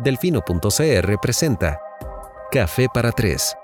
Delfino.cr 0.00 1.18
presenta 1.20 1.80
Café 2.52 2.86
para 2.94 3.10
Tres, 3.10 3.56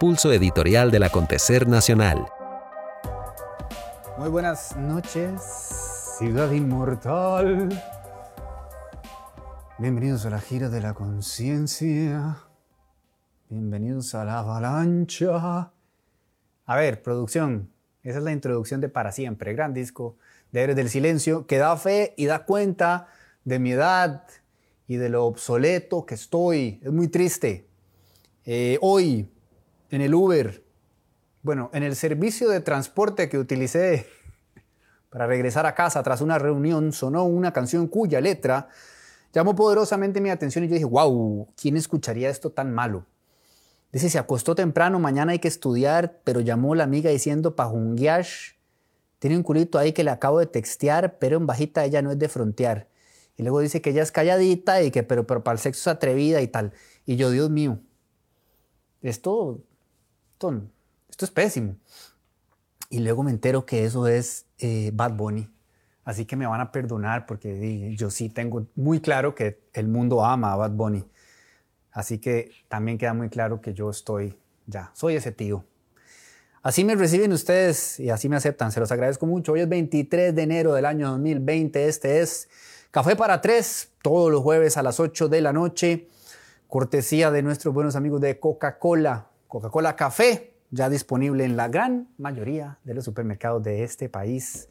pulso 0.00 0.32
editorial 0.32 0.90
del 0.90 1.02
acontecer 1.02 1.68
nacional. 1.68 2.26
Muy 4.16 4.30
buenas 4.30 4.74
noches, 4.78 5.42
ciudad 6.18 6.52
inmortal. 6.52 7.68
Bienvenidos 9.76 10.24
a 10.24 10.30
la 10.30 10.40
gira 10.40 10.70
de 10.70 10.80
la 10.80 10.94
conciencia. 10.94 12.38
Bienvenidos 13.50 14.14
a 14.14 14.24
la 14.24 14.38
avalancha. 14.38 15.70
A 16.64 16.76
ver, 16.76 17.02
producción, 17.02 17.70
esa 18.02 18.16
es 18.16 18.24
la 18.24 18.32
introducción 18.32 18.80
de 18.80 18.88
Para 18.88 19.12
Siempre, 19.12 19.52
gran 19.52 19.74
disco 19.74 20.16
de 20.50 20.62
Héroes 20.62 20.76
del 20.76 20.88
Silencio, 20.88 21.46
que 21.46 21.58
da 21.58 21.76
fe 21.76 22.14
y 22.16 22.24
da 22.24 22.46
cuenta 22.46 23.08
de 23.44 23.58
mi 23.58 23.72
edad, 23.72 24.22
y 24.88 24.96
de 24.96 25.10
lo 25.10 25.26
obsoleto 25.26 26.04
que 26.04 26.14
estoy. 26.14 26.80
Es 26.82 26.90
muy 26.90 27.08
triste. 27.08 27.68
Eh, 28.44 28.78
hoy, 28.80 29.30
en 29.90 30.00
el 30.00 30.14
Uber, 30.14 30.64
bueno, 31.42 31.70
en 31.74 31.82
el 31.82 31.94
servicio 31.94 32.48
de 32.48 32.60
transporte 32.60 33.28
que 33.28 33.38
utilicé 33.38 34.06
para 35.10 35.26
regresar 35.26 35.66
a 35.66 35.74
casa 35.74 36.02
tras 36.02 36.22
una 36.22 36.38
reunión, 36.38 36.92
sonó 36.92 37.24
una 37.24 37.52
canción 37.52 37.86
cuya 37.86 38.20
letra 38.20 38.68
llamó 39.34 39.54
poderosamente 39.54 40.22
mi 40.22 40.30
atención 40.30 40.64
y 40.64 40.68
yo 40.68 40.74
dije, 40.74 40.86
wow, 40.86 41.48
¿quién 41.60 41.76
escucharía 41.76 42.30
esto 42.30 42.50
tan 42.50 42.74
malo? 42.74 43.04
Dice, 43.92 44.08
se 44.08 44.18
acostó 44.18 44.54
temprano, 44.54 44.98
mañana 44.98 45.32
hay 45.32 45.38
que 45.38 45.48
estudiar, 45.48 46.20
pero 46.24 46.40
llamó 46.40 46.74
la 46.74 46.84
amiga 46.84 47.10
diciendo, 47.10 47.56
pajunguiash, 47.56 48.52
tiene 49.18 49.36
un 49.36 49.42
culito 49.42 49.78
ahí 49.78 49.92
que 49.92 50.04
le 50.04 50.10
acabo 50.10 50.38
de 50.38 50.46
textear, 50.46 51.18
pero 51.18 51.36
en 51.36 51.46
bajita 51.46 51.84
ella 51.84 52.00
no 52.00 52.10
es 52.10 52.18
de 52.18 52.28
frontear. 52.28 52.88
Y 53.38 53.44
luego 53.44 53.60
dice 53.60 53.80
que 53.80 53.90
ella 53.90 54.02
es 54.02 54.10
calladita 54.10 54.82
y 54.82 54.90
que, 54.90 55.04
pero, 55.04 55.26
pero 55.26 55.44
para 55.44 55.54
el 55.54 55.60
sexo 55.60 55.88
es 55.88 55.96
atrevida 55.96 56.42
y 56.42 56.48
tal. 56.48 56.72
Y 57.06 57.14
yo, 57.16 57.30
Dios 57.30 57.48
mío, 57.48 57.78
esto, 59.00 59.60
esto, 60.32 60.70
es 61.20 61.30
pésimo. 61.30 61.76
Y 62.90 62.98
luego 62.98 63.22
me 63.22 63.30
entero 63.30 63.64
que 63.64 63.84
eso 63.84 64.08
es 64.08 64.46
eh, 64.58 64.90
Bad 64.92 65.12
Bunny. 65.12 65.48
Así 66.04 66.24
que 66.24 66.34
me 66.34 66.46
van 66.46 66.60
a 66.60 66.72
perdonar 66.72 67.26
porque 67.26 67.94
yo 67.96 68.10
sí 68.10 68.28
tengo 68.28 68.66
muy 68.74 69.00
claro 69.00 69.34
que 69.34 69.60
el 69.72 69.86
mundo 69.86 70.24
ama 70.24 70.52
a 70.52 70.56
Bad 70.56 70.72
Bunny. 70.72 71.04
Así 71.92 72.18
que 72.18 72.50
también 72.68 72.98
queda 72.98 73.14
muy 73.14 73.28
claro 73.28 73.60
que 73.60 73.72
yo 73.72 73.88
estoy, 73.90 74.36
ya, 74.66 74.90
soy 74.94 75.14
ese 75.14 75.30
tío. 75.30 75.64
Así 76.62 76.84
me 76.84 76.96
reciben 76.96 77.32
ustedes 77.32 78.00
y 78.00 78.10
así 78.10 78.28
me 78.28 78.36
aceptan. 78.36 78.72
Se 78.72 78.80
los 78.80 78.90
agradezco 78.90 79.26
mucho. 79.26 79.52
Hoy 79.52 79.60
es 79.60 79.68
23 79.68 80.34
de 80.34 80.42
enero 80.42 80.74
del 80.74 80.86
año 80.86 81.08
2020. 81.10 81.86
Este 81.86 82.20
es 82.20 82.48
Café 82.90 83.16
para 83.16 83.42
tres, 83.42 83.92
todos 84.00 84.32
los 84.32 84.40
jueves 84.40 84.78
a 84.78 84.82
las 84.82 84.98
8 84.98 85.28
de 85.28 85.42
la 85.42 85.52
noche, 85.52 86.08
cortesía 86.68 87.30
de 87.30 87.42
nuestros 87.42 87.74
buenos 87.74 87.96
amigos 87.96 88.18
de 88.22 88.40
Coca-Cola, 88.40 89.26
Coca-Cola 89.46 89.94
Café, 89.94 90.54
ya 90.70 90.88
disponible 90.88 91.44
en 91.44 91.54
la 91.54 91.68
gran 91.68 92.08
mayoría 92.16 92.78
de 92.84 92.94
los 92.94 93.04
supermercados 93.04 93.62
de 93.62 93.84
este 93.84 94.08
país, 94.08 94.70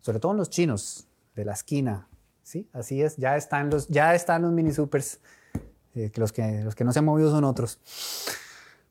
sobre 0.00 0.18
todo 0.18 0.32
en 0.32 0.38
los 0.38 0.50
chinos 0.50 1.06
de 1.36 1.44
la 1.44 1.52
esquina. 1.52 2.08
Sí, 2.42 2.68
así 2.72 3.00
es, 3.00 3.16
ya 3.16 3.36
están 3.36 3.70
los, 3.70 3.86
ya 3.86 4.16
están 4.16 4.42
los 4.42 4.50
mini 4.50 4.72
supers, 4.72 5.20
eh, 5.94 6.10
que 6.10 6.20
los, 6.20 6.32
que 6.32 6.62
los 6.64 6.74
que 6.74 6.82
no 6.82 6.92
se 6.92 6.98
han 6.98 7.04
movido 7.04 7.30
son 7.30 7.44
otros. 7.44 7.78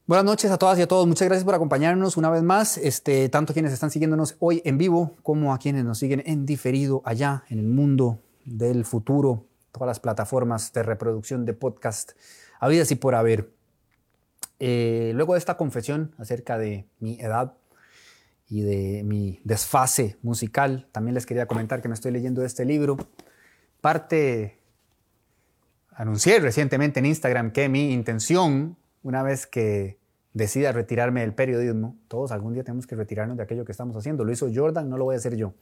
Buenas 0.07 0.23
noches 0.23 0.49
a 0.49 0.57
todas 0.57 0.79
y 0.79 0.81
a 0.81 0.87
todos. 0.87 1.05
Muchas 1.07 1.27
gracias 1.27 1.43
por 1.43 1.55
acompañarnos 1.55 2.15
una 2.15 2.29
vez 2.29 2.41
más, 2.41 2.77
este, 2.77 3.27
tanto 3.27 3.51
quienes 3.51 3.73
están 3.73 3.91
siguiéndonos 3.91 4.37
hoy 4.39 4.61
en 4.63 4.77
vivo 4.77 5.17
como 5.23 5.53
a 5.53 5.57
quienes 5.57 5.83
nos 5.83 5.97
siguen 5.97 6.23
en 6.25 6.45
diferido 6.45 7.01
allá 7.03 7.43
en 7.49 7.59
el 7.59 7.67
mundo 7.67 8.21
del 8.57 8.85
futuro, 8.85 9.45
todas 9.71 9.87
las 9.87 9.99
plataformas 9.99 10.73
de 10.73 10.83
reproducción 10.83 11.45
de 11.45 11.53
podcast, 11.53 12.11
habidas 12.59 12.91
y 12.91 12.95
por 12.95 13.15
haber. 13.15 13.51
Eh, 14.59 15.11
luego 15.15 15.33
de 15.33 15.39
esta 15.39 15.57
confesión 15.57 16.13
acerca 16.17 16.57
de 16.57 16.85
mi 16.99 17.19
edad 17.19 17.53
y 18.47 18.61
de 18.61 19.03
mi 19.03 19.39
desfase 19.43 20.17
musical, 20.21 20.87
también 20.91 21.15
les 21.15 21.25
quería 21.25 21.47
comentar 21.47 21.81
que 21.81 21.87
me 21.87 21.93
estoy 21.93 22.11
leyendo 22.11 22.43
este 22.43 22.65
libro. 22.65 22.97
Parte, 23.79 24.59
anuncié 25.91 26.39
recientemente 26.39 26.99
en 26.99 27.07
Instagram 27.07 27.51
que 27.51 27.69
mi 27.69 27.93
intención, 27.93 28.77
una 29.03 29.23
vez 29.23 29.47
que 29.47 29.97
decida 30.33 30.71
retirarme 30.71 31.21
del 31.21 31.33
periodismo, 31.33 31.97
todos 32.07 32.31
algún 32.31 32.53
día 32.53 32.63
tenemos 32.63 32.87
que 32.87 32.95
retirarnos 32.95 33.37
de 33.37 33.43
aquello 33.43 33.65
que 33.65 33.71
estamos 33.71 33.95
haciendo. 33.95 34.23
Lo 34.23 34.31
hizo 34.31 34.49
Jordan, 34.53 34.89
no 34.89 34.97
lo 34.97 35.05
voy 35.05 35.15
a 35.15 35.17
hacer 35.17 35.35
yo. 35.35 35.53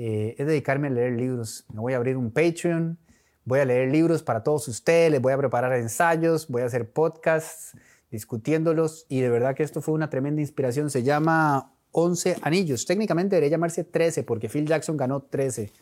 Eh, 0.00 0.36
es 0.38 0.46
dedicarme 0.46 0.86
a 0.86 0.90
leer 0.90 1.14
libros. 1.14 1.66
Me 1.72 1.80
voy 1.80 1.92
a 1.92 1.96
abrir 1.96 2.16
un 2.16 2.30
Patreon, 2.30 2.96
voy 3.44 3.58
a 3.58 3.64
leer 3.64 3.90
libros 3.90 4.22
para 4.22 4.44
todos 4.44 4.68
ustedes, 4.68 5.10
les 5.10 5.20
voy 5.20 5.32
a 5.32 5.36
preparar 5.36 5.72
ensayos, 5.72 6.46
voy 6.46 6.62
a 6.62 6.66
hacer 6.66 6.88
podcasts 6.92 7.76
discutiéndolos 8.08 9.06
y 9.08 9.18
de 9.20 9.28
verdad 9.28 9.56
que 9.56 9.64
esto 9.64 9.82
fue 9.82 9.94
una 9.94 10.08
tremenda 10.08 10.40
inspiración. 10.40 10.88
Se 10.88 11.02
llama 11.02 11.72
11 11.90 12.36
anillos. 12.42 12.86
Técnicamente 12.86 13.34
debería 13.34 13.56
llamarse 13.56 13.82
13 13.82 14.22
porque 14.22 14.48
Phil 14.48 14.68
Jackson 14.68 14.96
ganó 14.96 15.20
13. 15.22 15.72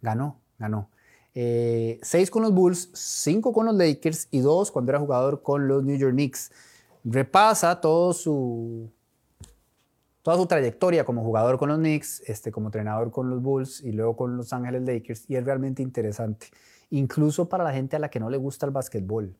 Ganó, 0.00 0.40
ganó. 0.58 0.88
Eh, 1.34 2.00
6 2.00 2.30
con 2.30 2.44
los 2.44 2.54
Bulls, 2.54 2.88
5 2.94 3.52
con 3.52 3.66
los 3.66 3.74
Lakers 3.74 4.28
y 4.30 4.40
2 4.40 4.70
cuando 4.70 4.92
era 4.92 4.98
jugador 4.98 5.42
con 5.42 5.68
los 5.68 5.84
New 5.84 5.98
York 5.98 6.14
Knicks. 6.14 6.52
Repasa 7.04 7.82
todo 7.82 8.14
su 8.14 8.90
toda 10.28 10.36
su 10.36 10.46
trayectoria 10.46 11.06
como 11.06 11.22
jugador 11.22 11.56
con 11.56 11.70
los 11.70 11.78
Knicks, 11.78 12.22
este, 12.26 12.52
como 12.52 12.68
entrenador 12.68 13.10
con 13.10 13.30
los 13.30 13.40
Bulls 13.40 13.80
y 13.80 13.92
luego 13.92 14.14
con 14.14 14.36
los 14.36 14.52
Ángeles 14.52 14.82
Lakers, 14.82 15.24
y 15.26 15.36
es 15.36 15.42
realmente 15.42 15.82
interesante, 15.82 16.48
incluso 16.90 17.48
para 17.48 17.64
la 17.64 17.72
gente 17.72 17.96
a 17.96 17.98
la 17.98 18.10
que 18.10 18.20
no 18.20 18.28
le 18.28 18.36
gusta 18.36 18.66
el 18.66 18.72
básquetbol. 18.72 19.34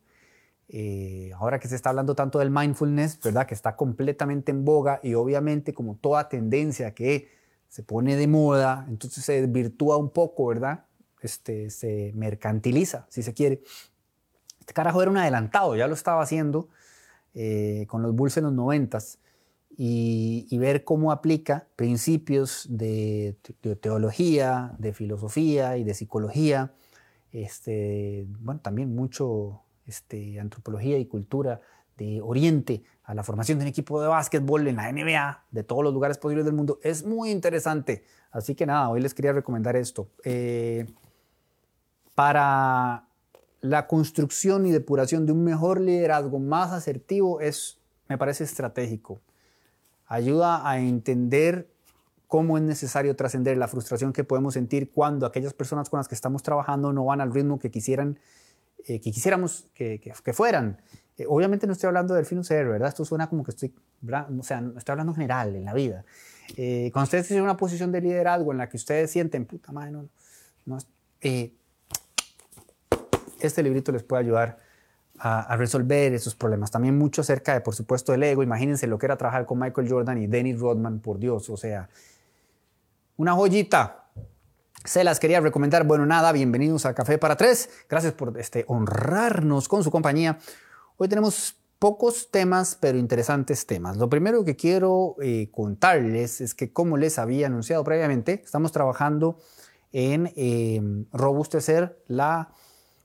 Eh, 0.71 1.31
ahora 1.37 1.59
que 1.59 1.69
se 1.69 1.77
está 1.77 1.91
hablando 1.91 2.15
tanto 2.15 2.39
del 2.39 2.51
mindfulness, 2.51 3.21
¿verdad? 3.23 3.47
Que 3.47 3.53
está 3.53 3.77
completamente 3.77 4.51
en 4.51 4.65
boga 4.65 4.99
y 5.03 5.13
obviamente 5.13 5.75
como 5.75 5.97
toda 5.97 6.27
tendencia 6.31 6.95
que 6.95 7.29
se 7.69 7.83
pone 7.83 8.17
de 8.17 8.27
moda, 8.27 8.87
entonces 8.89 9.23
se 9.23 9.43
desvirtúa 9.43 9.99
un 9.99 10.09
poco, 10.09 10.47
¿verdad? 10.47 10.87
Este, 11.21 11.69
se 11.69 12.13
mercantiliza, 12.15 13.05
si 13.11 13.23
se 13.23 13.35
quiere. 13.35 13.61
Este 14.59 14.73
carajo 14.73 15.03
era 15.03 15.11
un 15.11 15.19
adelantado, 15.19 15.77
ya 15.77 15.87
lo 15.87 15.93
estaba 15.93 16.23
haciendo 16.23 16.71
eh, 17.35 17.85
con 17.89 18.01
los 18.01 18.15
Bulls 18.15 18.39
en 18.39 18.45
los 18.45 18.55
noventas 18.55 19.19
y, 19.81 20.59
ver 20.59 20.83
cómo 20.83 21.13
aplica 21.13 21.69
principios 21.77 22.67
de, 22.69 23.37
teología, 23.81 24.75
de 24.79 24.93
filosofía 24.93 25.77
y 25.77 25.85
de 25.85 25.95
psicología, 25.95 26.73
este, 27.31 28.27
bueno, 28.41 28.61
también 28.61 28.93
mucho 28.97 29.61
este, 29.87 30.41
antropología 30.41 30.99
y 30.99 31.07
cultura 31.07 31.61
de 31.97 32.21
Oriente 32.21 32.83
a 33.05 33.15
la 33.15 33.23
formación 33.23 33.59
de 33.59 33.67
un 33.67 33.69
equipo 33.69 34.03
de 34.03 34.09
básquetbol 34.09 34.67
en 34.67 34.77
la 34.77 34.91
NBA 34.91 35.45
de 35.53 35.63
todos 35.63 35.85
los 35.85 35.95
lugares 35.95 36.19
posibles 36.19 36.45
del 36.45 36.55
mundo. 36.55 36.81
Es 36.83 37.05
muy 37.05 37.31
interesante. 37.31 38.05
Así 38.33 38.57
que 38.57 38.67
nada, 38.67 38.89
hoy 38.89 39.01
les 39.01 39.15
quería 39.15 39.33
recomendar 39.33 39.77
esto. 39.77 40.09
Eh, 40.25 40.87
para 42.17 43.07
la 43.61 43.87
construcción 43.87 44.67
y 44.67 44.73
depuración 44.73 45.25
de 45.25 45.31
un 45.31 45.45
mejor 45.45 45.81
liderazgo 45.81 46.41
más 46.41 46.73
asertivo 46.73 47.41
es, 47.41 47.79
me 48.09 48.19
parece 48.19 48.43
estratégico 48.43 49.21
ayuda 50.09 50.69
a 50.69 50.81
entender 50.81 51.69
cómo 52.27 52.59
es 52.59 52.65
necesario 52.65 53.15
trascender 53.17 53.57
la 53.57 53.69
frustración 53.69 54.13
que 54.13 54.25
podemos 54.25 54.55
sentir 54.55 54.91
cuando 54.91 55.27
aquellas 55.27 55.55
personas 55.55 55.89
con 55.89 55.99
las 55.99 56.09
que 56.09 56.15
estamos 56.15 56.43
trabajando 56.43 56.93
no 56.93 57.05
van 57.05 57.21
al 57.21 57.33
ritmo 57.33 57.59
que, 57.59 57.71
quisieran, 57.71 58.19
eh, 58.85 59.01
que 59.01 59.11
quisiéramos 59.11 59.69
que, 59.75 60.01
que, 60.01 60.33
fueran. 60.33 60.81
Eh, 61.17 61.25
obviamente 61.27 61.67
no 61.67 61.73
estoy 61.73 61.89
hablando 61.89 62.15
del 62.15 62.27
fin 62.27 62.43
ser, 62.45 62.69
¿verdad? 62.69 62.89
Esto 62.89 63.05
suena 63.05 63.29
como 63.29 63.45
que 63.45 63.53
estoy, 63.53 63.75
o 64.39 64.43
sea, 64.43 64.63
estoy 64.77 64.93
hablando 64.93 65.15
general 65.15 65.57
en 65.57 65.65
la 65.65 65.73
vida. 65.73 66.05
Eh, 66.57 66.91
cuando 66.93 67.05
ustedes 67.05 67.29
tienen 67.29 67.45
una 67.45 67.57
posición 67.57 67.93
de 67.93 68.01
liderazgo 68.01 68.53
en 68.53 68.59
la 68.59 68.69
que 68.69 68.77
ustedes 68.77 69.11
sienten, 69.11 69.47
puta 69.47 69.73
madre, 69.73 69.93
no, 69.93 70.09
no 70.67 70.79
este 73.41 73.63
librito 73.63 73.93
les 73.93 74.03
puede 74.03 74.23
ayudar 74.25 74.59
a, 75.21 75.57
resolver 75.57 76.13
esos 76.15 76.35
problemas. 76.35 76.71
También 76.71 76.97
mucho 76.97 77.21
acerca 77.21 77.55
de, 77.55 77.61
por 77.61 77.75
supuesto, 77.75 78.15
el 78.15 78.23
ego. 78.23 78.43
Imagínense 78.43 78.87
lo 78.87 78.99
que 78.99 79.07
era 79.07 79.17
trabajar 79.17 79.47
con 79.47 79.59
Michael 79.59 79.89
Jordan 79.89 80.19
y 80.19 80.27
Dennis 80.27 80.59
Rodman, 80.59 81.01
por 81.01 81.19
Dios. 81.19 81.49
O 81.51 81.57
sea, 81.57 81.89
una 83.17 83.35
joyita. 83.35 84.05
Se 84.85 85.05
las 85.05 85.21
quería 85.21 85.41
recomendar. 85.41 85.85
Bueno, 85.85 86.07
nada, 86.07 86.33
bienvenidos 86.33 86.87
a 86.87 86.95
Café 86.95 87.19
para 87.19 87.37
Tres. 87.37 87.69
Gracias 87.89 88.13
por 88.13 88.39
este, 88.39 88.65
honrarnos 88.69 89.69
con 89.69 89.85
su 89.85 89.91
compañía. 89.91 90.39
Hoy 90.97 91.09
tenemos 91.09 91.57
pocos 91.79 92.31
temas, 92.31 92.77
pero 92.81 92.99
interesantes 92.99 93.67
temas. 93.67 93.97
Lo 93.97 94.09
primero 94.09 94.45
que 94.45 94.57
quiero 94.57 95.17
eh, 95.23 95.49
contarles 95.51 96.41
es 96.41 96.55
que, 96.55 96.73
como 96.73 96.97
les 96.97 97.19
había 97.19 97.47
anunciado 97.47 97.85
previamente, 97.85 98.43
estamos 98.45 98.73
trabajando 98.73 99.39
en 99.93 100.33
eh, 100.37 100.81
robustecer 101.13 102.03
la 102.09 102.51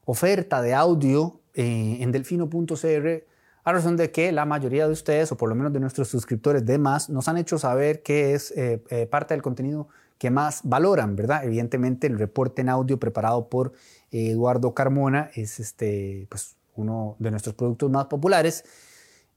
oferta 0.06 0.62
de 0.62 0.74
audio 0.74 1.40
eh, 1.54 1.98
en 2.02 2.12
delfino.cr 2.12 3.34
a 3.66 3.72
razón 3.72 3.96
de 3.96 4.12
que 4.12 4.32
la 4.32 4.46
mayoría 4.46 4.88
de 4.88 4.92
ustedes, 4.92 5.32
o 5.32 5.38
por 5.38 5.48
lo 5.48 5.56
menos 5.56 5.72
de 5.72 5.80
nuestros 5.80 6.10
suscriptores 6.10 6.66
de 6.66 6.78
más, 6.78 7.10
nos 7.10 7.28
han 7.30 7.38
hecho 7.38 7.58
saber 7.58 8.04
que 8.04 8.34
es 8.34 8.52
eh, 8.52 8.84
eh, 8.90 9.06
parte 9.06 9.34
del 9.34 9.42
contenido 9.42 9.88
que 10.18 10.30
más 10.30 10.62
valoran, 10.64 11.16
¿verdad? 11.16 11.46
Evidentemente 11.46 12.08
el 12.08 12.20
reporte 12.20 12.62
en 12.62 12.70
audio 12.70 13.00
preparado 13.00 13.48
por 13.48 13.72
Eduardo 14.12 14.74
Carmona 14.74 15.32
es 15.36 15.60
este, 15.60 16.28
pues, 16.30 16.58
uno 16.76 17.16
de 17.20 17.32
nuestros 17.32 17.56
productos 17.56 17.90
más 17.90 18.06
populares. 18.08 18.66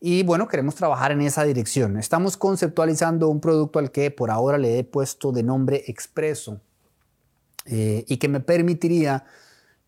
Y 0.01 0.25
bueno, 0.25 0.49
queremos 0.49 0.75
trabajar 0.75 1.13
en 1.13 1.21
esa 1.21 1.45
dirección. 1.45 1.97
Estamos 1.97 2.37
conceptualizando 2.37 3.29
un 3.29 3.41
producto 3.41 3.79
al 3.79 3.93
que 3.93 4.11
por 4.11 4.31
ahora 4.31 4.59
le 4.59 4.79
he 4.79 4.85
puesto 4.85 5.33
de 5.33 5.43
nombre 5.43 5.85
Expreso 5.87 6.61
y 7.69 8.19
que 8.19 8.29
me 8.29 8.39
permitiría 8.39 9.25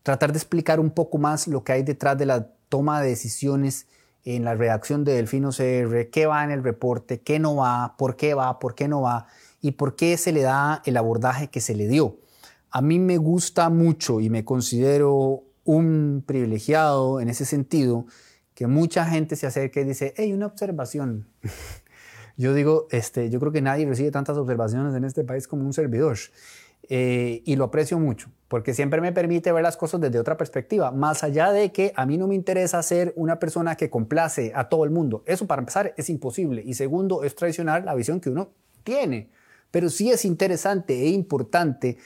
tratar 0.09 0.31
de 0.31 0.39
explicar 0.39 0.79
un 0.79 0.89
poco 0.89 1.19
más 1.19 1.47
lo 1.47 1.63
que 1.63 1.71
hay 1.71 1.83
detrás 1.83 2.17
de 2.17 2.25
la 2.25 2.47
toma 2.67 2.99
de 2.99 3.09
decisiones 3.09 3.85
en 4.25 4.43
la 4.43 4.55
redacción 4.55 5.03
de 5.03 5.13
Delfino 5.13 5.51
CR, 5.51 6.09
qué 6.09 6.25
va 6.25 6.43
en 6.43 6.49
el 6.49 6.63
reporte, 6.63 7.21
qué 7.21 7.37
no 7.37 7.57
va, 7.57 7.95
por 7.95 8.15
qué 8.15 8.33
va, 8.33 8.57
por 8.57 8.73
qué 8.73 8.87
no 8.87 9.01
va 9.01 9.27
y 9.61 9.73
por 9.73 9.95
qué 9.95 10.17
se 10.17 10.31
le 10.31 10.41
da 10.41 10.81
el 10.85 10.97
abordaje 10.97 11.49
que 11.49 11.61
se 11.61 11.75
le 11.75 11.87
dio. 11.87 12.17
A 12.71 12.81
mí 12.81 12.97
me 12.97 13.17
gusta 13.17 13.69
mucho 13.69 14.19
y 14.19 14.31
me 14.31 14.43
considero 14.43 15.43
un 15.63 16.23
privilegiado 16.25 17.19
en 17.19 17.29
ese 17.29 17.45
sentido 17.45 18.07
que 18.55 18.65
mucha 18.65 19.05
gente 19.05 19.35
se 19.35 19.45
acerca 19.45 19.79
y 19.79 19.83
dice, 19.83 20.15
hey, 20.17 20.33
una 20.33 20.47
observación. 20.47 21.27
yo 22.35 22.55
digo, 22.55 22.87
este, 22.89 23.29
yo 23.29 23.39
creo 23.39 23.51
que 23.51 23.61
nadie 23.61 23.85
recibe 23.85 24.09
tantas 24.09 24.37
observaciones 24.37 24.95
en 24.95 25.03
este 25.03 25.23
país 25.23 25.47
como 25.47 25.67
un 25.67 25.73
servidor. 25.73 26.17
Eh, 26.89 27.43
y 27.45 27.55
lo 27.57 27.65
aprecio 27.65 27.99
mucho, 27.99 28.31
porque 28.49 28.73
siempre 28.73 28.99
me 28.99 29.13
permite 29.13 29.51
ver 29.51 29.61
las 29.61 29.77
cosas 29.77 30.01
desde 30.01 30.19
otra 30.19 30.35
perspectiva, 30.35 30.91
más 30.91 31.23
allá 31.23 31.51
de 31.51 31.71
que 31.71 31.93
a 31.95 32.07
mí 32.07 32.17
no 32.17 32.27
me 32.27 32.33
interesa 32.33 32.81
ser 32.81 33.13
una 33.15 33.37
persona 33.37 33.75
que 33.75 33.91
complace 33.91 34.51
a 34.55 34.67
todo 34.67 34.83
el 34.83 34.89
mundo. 34.89 35.23
Eso 35.27 35.45
para 35.45 35.61
empezar 35.61 35.93
es 35.95 36.09
imposible. 36.09 36.63
Y 36.65 36.73
segundo, 36.73 37.23
es 37.23 37.35
traicionar 37.35 37.85
la 37.85 37.93
visión 37.93 38.19
que 38.19 38.31
uno 38.31 38.49
tiene. 38.83 39.29
Pero 39.69 39.89
sí 39.89 40.09
es 40.09 40.25
interesante 40.25 40.99
e 40.99 41.09
importante 41.09 41.97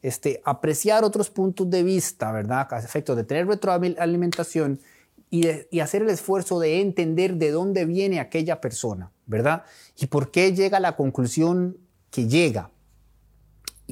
este, 0.00 0.40
apreciar 0.42 1.04
otros 1.04 1.28
puntos 1.28 1.68
de 1.68 1.82
vista, 1.82 2.32
¿verdad? 2.32 2.66
A 2.70 2.78
efectos 2.78 3.14
de 3.14 3.24
tener 3.24 3.46
retroalimentación 3.46 4.80
y, 5.28 5.48
y 5.70 5.80
hacer 5.80 6.00
el 6.00 6.08
esfuerzo 6.08 6.58
de 6.60 6.80
entender 6.80 7.34
de 7.34 7.50
dónde 7.50 7.84
viene 7.84 8.20
aquella 8.20 8.62
persona, 8.62 9.12
¿verdad? 9.26 9.64
Y 9.98 10.06
por 10.06 10.30
qué 10.30 10.54
llega 10.54 10.78
a 10.78 10.80
la 10.80 10.96
conclusión 10.96 11.76
que 12.10 12.26
llega. 12.26 12.70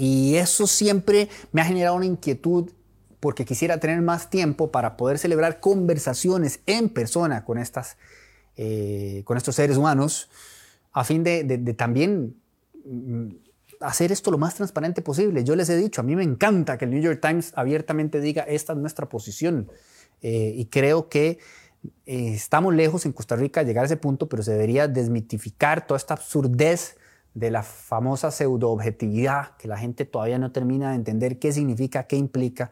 Y 0.00 0.36
eso 0.36 0.68
siempre 0.68 1.28
me 1.50 1.60
ha 1.60 1.64
generado 1.64 1.96
una 1.96 2.06
inquietud 2.06 2.70
porque 3.18 3.44
quisiera 3.44 3.80
tener 3.80 4.00
más 4.00 4.30
tiempo 4.30 4.70
para 4.70 4.96
poder 4.96 5.18
celebrar 5.18 5.58
conversaciones 5.58 6.60
en 6.66 6.88
persona 6.88 7.44
con, 7.44 7.58
estas, 7.58 7.96
eh, 8.56 9.22
con 9.24 9.36
estos 9.36 9.56
seres 9.56 9.76
humanos, 9.76 10.30
a 10.92 11.02
fin 11.02 11.24
de, 11.24 11.42
también 11.76 12.36
mm, 12.84 13.26
hacer 13.80 14.12
esto 14.12 14.30
lo 14.30 14.38
más 14.38 14.54
transparente 14.54 15.02
posible. 15.02 15.42
Yo 15.42 15.56
les 15.56 15.68
he 15.68 15.76
dicho, 15.76 16.00
a 16.00 16.04
mí 16.04 16.14
me 16.14 16.22
encanta 16.22 16.78
que 16.78 16.84
el 16.84 16.92
New 16.92 17.02
York 17.02 17.18
Times 17.20 17.52
abiertamente 17.56 18.20
diga, 18.20 18.44
esta 18.44 18.74
es 18.74 18.78
nuestra 18.78 19.08
posición. 19.08 19.68
Eh, 20.22 20.52
y 20.54 20.66
creo 20.66 21.08
que 21.08 21.40
eh, 22.06 22.34
estamos 22.34 22.72
lejos 22.72 23.04
en 23.04 23.10
Costa 23.10 23.34
Rica 23.34 23.62
de 23.62 23.66
llegar 23.66 23.82
a 23.82 23.86
ese 23.86 23.96
punto, 23.96 24.28
pero 24.28 24.44
se 24.44 24.52
debería 24.52 24.86
desmitificar 24.86 25.88
toda 25.88 25.98
esta 25.98 26.14
absurdez 26.14 26.97
de 27.38 27.50
la 27.50 27.62
famosa 27.62 28.30
pseudo-objetividad, 28.30 29.56
que 29.58 29.68
la 29.68 29.78
gente 29.78 30.04
todavía 30.04 30.38
no 30.38 30.50
termina 30.50 30.90
de 30.90 30.96
entender 30.96 31.38
qué 31.38 31.52
significa, 31.52 32.04
qué 32.04 32.16
implica 32.16 32.70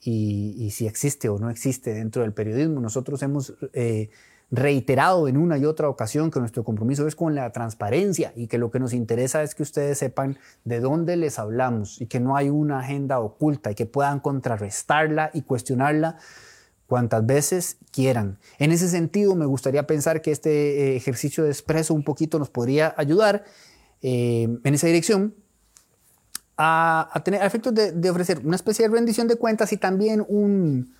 y, 0.00 0.70
si 0.70 0.86
existe 0.86 1.28
o 1.28 1.38
no 1.38 1.48
existe 1.48 1.94
dentro 1.94 2.22
del 2.22 2.32
periodismo. 2.32 2.80
Nosotros 2.80 3.22
hemos 3.22 3.54
eh, 3.72 4.10
reiterado 4.50 5.28
en 5.28 5.38
una 5.38 5.56
y 5.56 5.64
otra 5.64 5.88
ocasión 5.88 6.30
que 6.30 6.40
nuestro 6.40 6.62
compromiso 6.62 7.06
es 7.08 7.16
con 7.16 7.34
la 7.34 7.50
transparencia 7.52 8.34
y 8.36 8.48
que 8.48 8.58
lo 8.58 8.70
que 8.70 8.80
nos 8.80 8.92
interesa 8.92 9.42
es 9.42 9.54
que 9.54 9.62
ustedes 9.62 9.96
sepan 9.98 10.38
de 10.64 10.80
dónde 10.80 11.16
les 11.16 11.38
hablamos 11.38 11.98
y 12.00 12.06
que 12.06 12.20
no 12.20 12.36
hay 12.36 12.50
una 12.50 12.80
agenda 12.80 13.18
oculta 13.18 13.70
y 13.70 13.74
que 13.74 13.86
puedan 13.86 14.20
contrarrestarla 14.20 15.30
y 15.32 15.42
cuestionarla 15.42 16.18
cuantas 16.86 17.24
veces 17.24 17.78
quieran. 17.90 18.38
En 18.58 18.72
ese 18.72 18.88
sentido, 18.88 19.34
me 19.34 19.46
gustaría 19.46 19.86
pensar 19.86 20.20
que 20.20 20.32
este 20.32 20.50
eh, 20.50 20.96
ejercicio 20.96 21.44
de 21.44 21.50
expreso 21.50 21.94
un 21.94 22.04
poquito 22.04 22.38
nos 22.38 22.50
podría 22.50 22.94
ayudar 22.98 23.44
eh, 24.02 24.48
en 24.64 24.74
esa 24.74 24.88
dirección 24.88 25.34
a, 26.56 27.22
tener 27.24 27.42
efectos 27.42 27.74
de, 27.74 28.10
ofrecer 28.10 28.40
una 28.44 28.56
especie 28.56 28.86
de 28.86 28.94
rendición 28.94 29.28
de 29.28 29.36
cuentas 29.36 29.72
y 29.72 29.76
también 29.76 30.24
un, 30.28 30.94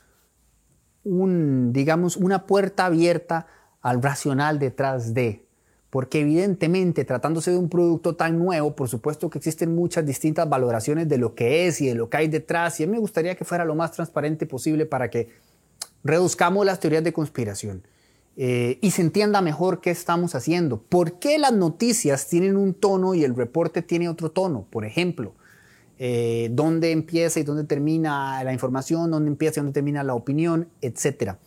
un, 1.04 1.72
digamos, 1.72 2.16
una 2.16 2.46
puerta 2.46 2.86
abierta 2.86 3.46
al 3.80 4.02
racional 4.02 4.58
detrás 4.58 5.14
de. 5.14 5.46
Porque 5.90 6.20
evidentemente, 6.20 7.04
tratándose 7.04 7.50
de 7.50 7.58
un 7.58 7.68
producto 7.68 8.16
tan 8.16 8.38
nuevo, 8.38 8.74
por 8.74 8.88
supuesto 8.88 9.28
que 9.28 9.38
existen 9.38 9.74
muchas 9.74 10.06
distintas 10.06 10.48
valoraciones 10.48 11.06
de 11.06 11.18
lo 11.18 11.34
que 11.34 11.66
es 11.66 11.82
y 11.82 11.88
de 11.88 11.94
lo 11.94 12.08
que 12.08 12.16
hay 12.16 12.28
detrás. 12.28 12.80
Y 12.80 12.84
a 12.84 12.86
mí 12.86 12.92
me 12.92 12.98
gustaría 12.98 13.34
que 13.34 13.44
fuera 13.44 13.66
lo 13.66 13.74
más 13.74 13.92
transparente 13.92 14.46
posible 14.46 14.86
para 14.86 15.10
que 15.10 15.28
reduzcamos 16.02 16.64
las 16.64 16.80
teorías 16.80 17.04
de 17.04 17.12
conspiración. 17.12 17.82
Eh, 18.36 18.78
y 18.80 18.92
se 18.92 19.02
entienda 19.02 19.42
mejor 19.42 19.80
qué 19.80 19.90
estamos 19.90 20.34
haciendo. 20.34 20.80
¿Por 20.82 21.18
qué 21.18 21.38
las 21.38 21.52
noticias 21.52 22.28
tienen 22.28 22.56
un 22.56 22.74
tono 22.74 23.14
y 23.14 23.24
el 23.24 23.34
reporte 23.34 23.82
tiene 23.82 24.08
otro 24.08 24.30
tono? 24.30 24.66
Por 24.70 24.84
ejemplo, 24.84 25.34
eh, 25.98 26.48
dónde 26.52 26.92
empieza 26.92 27.40
y 27.40 27.42
dónde 27.42 27.64
termina 27.64 28.42
la 28.42 28.52
información, 28.52 29.10
dónde 29.10 29.30
empieza 29.30 29.60
y 29.60 29.62
dónde 29.62 29.74
termina 29.74 30.02
la 30.02 30.14
opinión, 30.14 30.68
etcétera. 30.80 31.38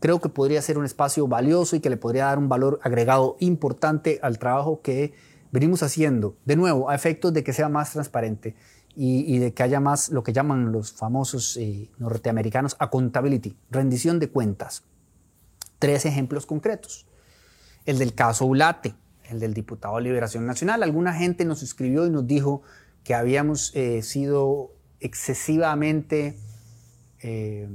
Creo 0.00 0.20
que 0.20 0.28
podría 0.28 0.60
ser 0.60 0.76
un 0.76 0.84
espacio 0.84 1.28
valioso 1.28 1.76
y 1.76 1.80
que 1.80 1.88
le 1.88 1.96
podría 1.96 2.26
dar 2.26 2.38
un 2.38 2.48
valor 2.48 2.80
agregado 2.82 3.36
importante 3.38 4.18
al 4.22 4.38
trabajo 4.38 4.82
que 4.82 5.14
venimos 5.52 5.82
haciendo, 5.84 6.36
de 6.44 6.56
nuevo, 6.56 6.90
a 6.90 6.96
efectos 6.96 7.32
de 7.32 7.44
que 7.44 7.52
sea 7.52 7.68
más 7.68 7.92
transparente 7.92 8.56
y, 8.96 9.38
de 9.38 9.54
que 9.54 9.62
haya 9.62 9.80
más 9.80 10.10
lo 10.10 10.22
que 10.22 10.32
llaman 10.32 10.72
los 10.72 10.92
famosos 10.92 11.56
eh, 11.56 11.90
norteamericanos 11.98 12.76
accountability, 12.78 13.56
rendición 13.70 14.18
de 14.18 14.28
cuentas 14.28 14.84
tres 15.78 16.06
ejemplos 16.06 16.46
concretos. 16.46 17.06
El 17.84 17.98
del 17.98 18.14
caso 18.14 18.46
Ulate, 18.46 18.94
el 19.28 19.40
del 19.40 19.54
diputado 19.54 19.96
de 19.96 20.02
Liberación 20.02 20.46
Nacional. 20.46 20.82
Alguna 20.82 21.12
gente 21.14 21.44
nos 21.44 21.62
escribió 21.62 22.06
y 22.06 22.10
nos 22.10 22.26
dijo 22.26 22.62
que 23.02 23.14
habíamos 23.14 23.74
eh, 23.74 24.02
sido 24.02 24.72
excesivamente, 25.00 26.38
eh, 27.20 27.68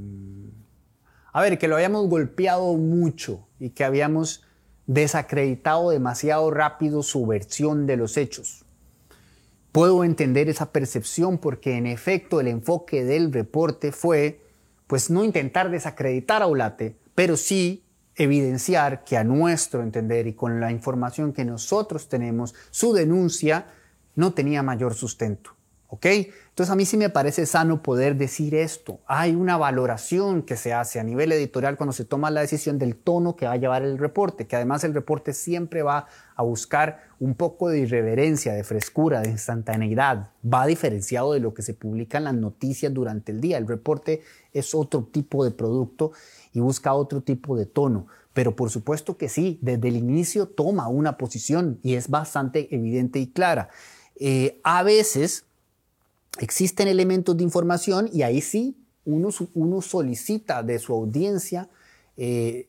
a 1.32 1.42
ver, 1.42 1.60
que 1.60 1.68
lo 1.68 1.76
habíamos 1.76 2.08
golpeado 2.08 2.74
mucho 2.76 3.48
y 3.60 3.70
que 3.72 3.84
habíamos 3.84 4.44
desacreditado 4.88 5.92
demasiado 5.92 6.50
rápido 6.50 7.04
su 7.04 7.28
versión 7.28 7.86
de 7.86 7.98
los 7.98 8.18
hechos. 8.18 8.66
Puedo 9.72 10.04
entender 10.04 10.50
esa 10.50 10.72
percepción 10.72 11.38
porque 11.38 11.78
en 11.78 11.86
efecto 11.86 12.42
el 12.42 12.48
enfoque 12.48 13.04
del 13.04 13.32
reporte 13.32 13.92
fue 13.92 14.42
pues 14.88 15.12
no 15.12 15.24
intentar 15.24 15.70
desacreditar 15.70 16.42
a 16.42 16.48
Ulate, 16.48 16.98
pero 17.14 17.38
sí 17.38 17.84
evidenciar 18.20 19.04
que 19.04 19.18
a 19.18 19.24
nuestro 19.24 19.82
entender 19.82 20.28
y 20.28 20.34
con 20.34 20.60
la 20.60 20.72
información 20.72 21.34
que 21.34 21.46
nosotros 21.46 22.10
tenemos, 22.10 22.54
su 22.70 22.94
denuncia 22.94 23.66
no 24.16 24.34
tenía 24.34 24.62
mayor 24.62 24.94
sustento. 24.94 25.56
¿Ok? 25.88 26.06
Entonces 26.60 26.74
a 26.74 26.76
mí 26.76 26.86
sí 26.86 26.98
me 26.98 27.10
parece 27.10 27.46
sano 27.46 27.82
poder 27.82 28.18
decir 28.18 28.54
esto. 28.54 29.00
Hay 29.06 29.34
una 29.34 29.56
valoración 29.56 30.42
que 30.42 30.58
se 30.58 30.74
hace 30.74 31.00
a 31.00 31.04
nivel 31.04 31.32
editorial 31.32 31.78
cuando 31.78 31.94
se 31.94 32.04
toma 32.04 32.32
la 32.32 32.42
decisión 32.42 32.78
del 32.78 32.98
tono 32.98 33.38
que 33.38 33.46
va 33.46 33.54
a 33.54 33.56
llevar 33.56 33.84
el 33.84 33.98
reporte, 33.98 34.46
que 34.46 34.58
además 34.58 34.84
el 34.84 34.94
reporte 34.94 35.32
siempre 35.32 35.84
va 35.84 36.08
a 36.36 36.44
buscar 36.44 37.00
un 37.18 37.36
poco 37.36 37.70
de 37.70 37.80
irreverencia, 37.80 38.52
de 38.52 38.66
frescura, 38.66 39.22
de 39.22 39.30
instantaneidad. 39.30 40.32
Va 40.44 40.66
diferenciado 40.66 41.32
de 41.32 41.40
lo 41.40 41.54
que 41.54 41.62
se 41.62 41.74
publica 41.74 42.18
en 42.18 42.26
las 42.26 42.34
noticias 42.34 42.94
durante 42.94 43.32
el 43.32 43.40
día. 43.40 43.58
El 43.58 43.66
reporte 43.66 44.22
es 44.52 44.76
otro 44.76 45.06
tipo 45.06 45.46
de 45.46 45.52
producto 45.52 46.12
y 46.52 46.60
busca 46.60 46.94
otro 46.94 47.22
tipo 47.22 47.56
de 47.56 47.68
tono. 47.68 48.08
Pero 48.34 48.58
por 48.58 48.70
supuesto 48.70 49.16
que 49.16 49.30
sí, 49.30 49.60
desde 49.62 49.88
el 49.88 49.96
inicio 49.96 50.50
toma 50.50 50.90
una 50.90 51.18
posición 51.18 51.80
y 51.84 51.94
es 51.94 52.10
bastante 52.10 52.68
evidente 52.76 53.20
y 53.20 53.28
clara. 53.28 53.70
Eh, 54.22 54.60
a 54.66 54.84
veces 54.84 55.46
existen 56.38 56.88
elementos 56.88 57.36
de 57.36 57.44
información 57.44 58.10
y 58.12 58.22
ahí 58.22 58.42
sí 58.42 58.78
uno, 59.06 59.82
solicita 59.82 60.64
de 60.64 60.80
su 60.80 60.94
audiencia, 60.94 61.70
eh, 62.18 62.68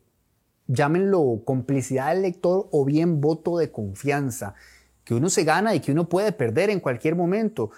llámenlo 0.67 1.43
complicidad 1.45 2.15
del 2.15 2.23
lector 2.23 2.69
o 2.71 2.85
bien 2.85 3.21
voto 3.21 3.59
de 3.59 3.71
confianza, 3.71 4.55
que 5.05 5.15
uno 5.15 5.29
se 5.29 5.45
gana 5.45 5.75
y 5.75 5.81
que 5.81 5.93
uno 5.93 6.09
puede 6.09 6.33
perder 6.33 6.71
en 6.71 6.81
cualquier 6.81 7.17
momento. 7.17 7.71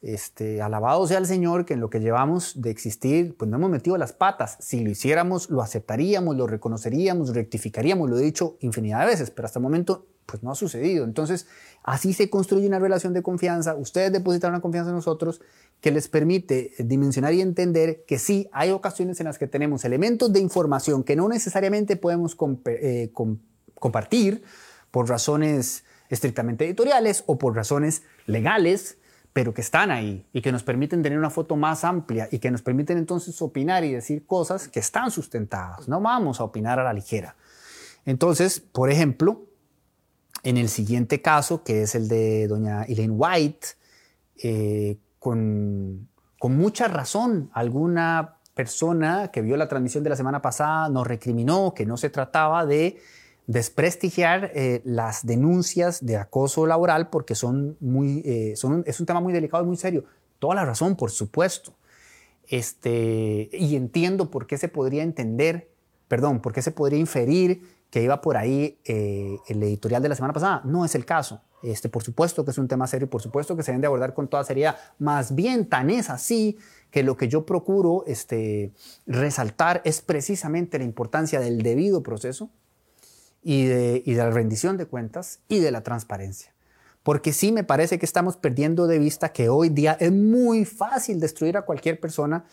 Este, 0.00 0.62
alabado 0.62 1.08
sea 1.08 1.18
el 1.18 1.26
Señor 1.26 1.64
que 1.64 1.74
en 1.74 1.80
lo 1.80 1.90
que 1.90 1.98
llevamos 1.98 2.62
de 2.62 2.70
existir, 2.70 3.36
pues 3.36 3.50
no 3.50 3.56
hemos 3.56 3.70
metido 3.70 3.98
las 3.98 4.12
patas. 4.12 4.56
Si 4.60 4.80
lo 4.84 4.90
hiciéramos, 4.90 5.50
lo 5.50 5.60
aceptaríamos, 5.60 6.36
lo 6.36 6.46
reconoceríamos, 6.46 7.34
rectificaríamos, 7.34 8.08
lo 8.08 8.16
he 8.18 8.22
dicho 8.22 8.56
infinidad 8.60 9.00
de 9.00 9.06
veces, 9.06 9.30
pero 9.30 9.46
hasta 9.46 9.58
el 9.58 9.64
momento, 9.64 10.06
pues 10.28 10.42
no 10.42 10.52
ha 10.52 10.54
sucedido. 10.54 11.04
Entonces, 11.04 11.46
así 11.82 12.12
se 12.12 12.28
construye 12.28 12.66
una 12.66 12.78
relación 12.78 13.14
de 13.14 13.22
confianza. 13.22 13.74
Ustedes 13.74 14.12
depositan 14.12 14.50
una 14.50 14.60
confianza 14.60 14.90
en 14.90 14.96
nosotros 14.96 15.40
que 15.80 15.90
les 15.90 16.08
permite 16.08 16.74
dimensionar 16.78 17.32
y 17.32 17.40
entender 17.40 18.04
que 18.06 18.18
sí, 18.18 18.48
hay 18.52 18.70
ocasiones 18.70 19.18
en 19.20 19.26
las 19.26 19.38
que 19.38 19.46
tenemos 19.46 19.86
elementos 19.86 20.30
de 20.32 20.40
información 20.40 21.02
que 21.02 21.16
no 21.16 21.28
necesariamente 21.28 21.96
podemos 21.96 22.36
eh, 22.66 23.10
compartir 23.74 24.42
por 24.90 25.08
razones 25.08 25.84
estrictamente 26.10 26.66
editoriales 26.66 27.24
o 27.26 27.38
por 27.38 27.56
razones 27.56 28.02
legales 28.26 28.98
pero 29.32 29.54
que 29.54 29.60
están 29.60 29.92
ahí 29.92 30.26
y 30.32 30.40
que 30.40 30.50
nos 30.50 30.64
permiten 30.64 31.02
tener 31.02 31.16
una 31.16 31.30
foto 31.30 31.54
más 31.54 31.84
amplia 31.84 32.28
y 32.32 32.40
que 32.40 32.50
nos 32.50 32.62
permiten 32.62 32.98
entonces 32.98 33.40
opinar 33.40 33.84
y 33.84 33.92
decir 33.92 34.26
cosas 34.26 34.66
que 34.66 34.80
están 34.80 35.12
sustentadas. 35.12 35.86
No 35.86 36.00
vamos 36.00 36.40
a 36.40 36.44
opinar 36.44 36.80
a 36.80 36.84
la 36.84 36.92
ligera. 36.92 37.36
Entonces, 38.04 38.58
por 38.58 38.90
ejemplo, 38.90 39.47
en 40.42 40.56
el 40.56 40.68
siguiente 40.68 41.20
caso, 41.20 41.62
que 41.62 41.82
es 41.82 41.94
el 41.94 42.08
de 42.08 42.46
doña 42.48 42.84
Elaine 42.84 43.14
White, 43.14 43.68
eh, 44.42 44.98
con, 45.18 46.08
mucha 46.42 46.88
razón, 46.88 47.50
alguna 47.52 48.36
persona 48.54 49.30
que 49.32 49.42
vio 49.42 49.56
la 49.56 49.68
transmisión 49.68 50.04
de 50.04 50.10
la 50.10 50.16
semana 50.16 50.40
pasada 50.42 50.88
nos 50.88 51.06
recriminó 51.06 51.74
que 51.74 51.86
no 51.86 51.96
se 51.96 52.10
trataba 52.10 52.66
de 52.66 52.98
desprestigiar 53.46 54.50
eh, 54.54 54.82
las 54.84 55.24
denuncias 55.26 56.04
de 56.04 56.16
acoso 56.16 56.66
laboral 56.66 57.08
porque 57.08 57.34
son 57.34 57.76
muy, 57.80 58.22
eh, 58.24 58.54
son 58.56 58.84
es 58.86 59.00
un 59.00 59.06
tema 59.06 59.20
muy 59.20 59.32
delicado 59.32 59.64
y 59.64 59.66
muy 59.66 59.76
serio. 59.76 60.04
Toda 60.38 60.54
la 60.54 60.64
razón, 60.64 60.96
por 60.96 61.10
supuesto. 61.10 61.74
Este, 62.46 63.48
y 63.52 63.76
entiendo 63.76 64.30
por 64.30 64.46
qué 64.46 64.58
se 64.58 64.68
podría 64.68 65.02
entender, 65.02 65.68
perdón, 66.08 66.40
por 66.40 66.52
qué 66.52 66.62
se 66.62 66.70
podría 66.70 66.98
inferir 66.98 67.62
que 67.90 68.02
iba 68.02 68.20
por 68.20 68.36
ahí 68.36 68.78
eh, 68.84 69.38
el 69.48 69.62
editorial 69.62 70.02
de 70.02 70.08
la 70.10 70.14
semana 70.14 70.34
pasada. 70.34 70.62
No 70.64 70.84
es 70.84 70.94
el 70.94 71.04
caso. 71.04 71.40
Este, 71.62 71.88
por 71.88 72.04
supuesto 72.04 72.44
que 72.44 72.52
es 72.52 72.58
un 72.58 72.68
tema 72.68 72.86
serio 72.86 73.06
y 73.06 73.08
por 73.08 73.20
supuesto 73.20 73.56
que 73.56 73.62
se 73.62 73.72
deben 73.72 73.80
de 73.80 73.88
abordar 73.88 74.14
con 74.14 74.28
toda 74.28 74.44
seriedad. 74.44 74.76
Más 74.98 75.34
bien 75.34 75.68
tan 75.68 75.90
es 75.90 76.10
así 76.10 76.58
que 76.90 77.02
lo 77.02 77.16
que 77.16 77.28
yo 77.28 77.44
procuro 77.44 78.04
este, 78.06 78.72
resaltar 79.06 79.82
es 79.84 80.00
precisamente 80.00 80.78
la 80.78 80.84
importancia 80.84 81.40
del 81.40 81.62
debido 81.62 82.02
proceso 82.02 82.50
y 83.42 83.64
de, 83.66 84.02
la 84.06 84.30
rendición 84.30 84.76
de 84.76 84.86
cuentas 84.86 85.40
y 85.48 85.58
de 85.58 85.70
la 85.70 85.82
transparencia. 85.82 86.52
Porque 87.02 87.32
sí 87.32 87.52
me 87.52 87.64
parece 87.64 87.98
que 87.98 88.06
estamos 88.06 88.36
perdiendo 88.36 88.86
de 88.86 88.98
vista 88.98 89.30
que 89.30 89.48
hoy 89.48 89.68
día 89.70 89.96
es 89.98 90.12
muy 90.12 90.64
fácil 90.64 91.20
destruir 91.20 91.56
a 91.56 91.62
cualquier 91.62 91.98
persona. 91.98 92.44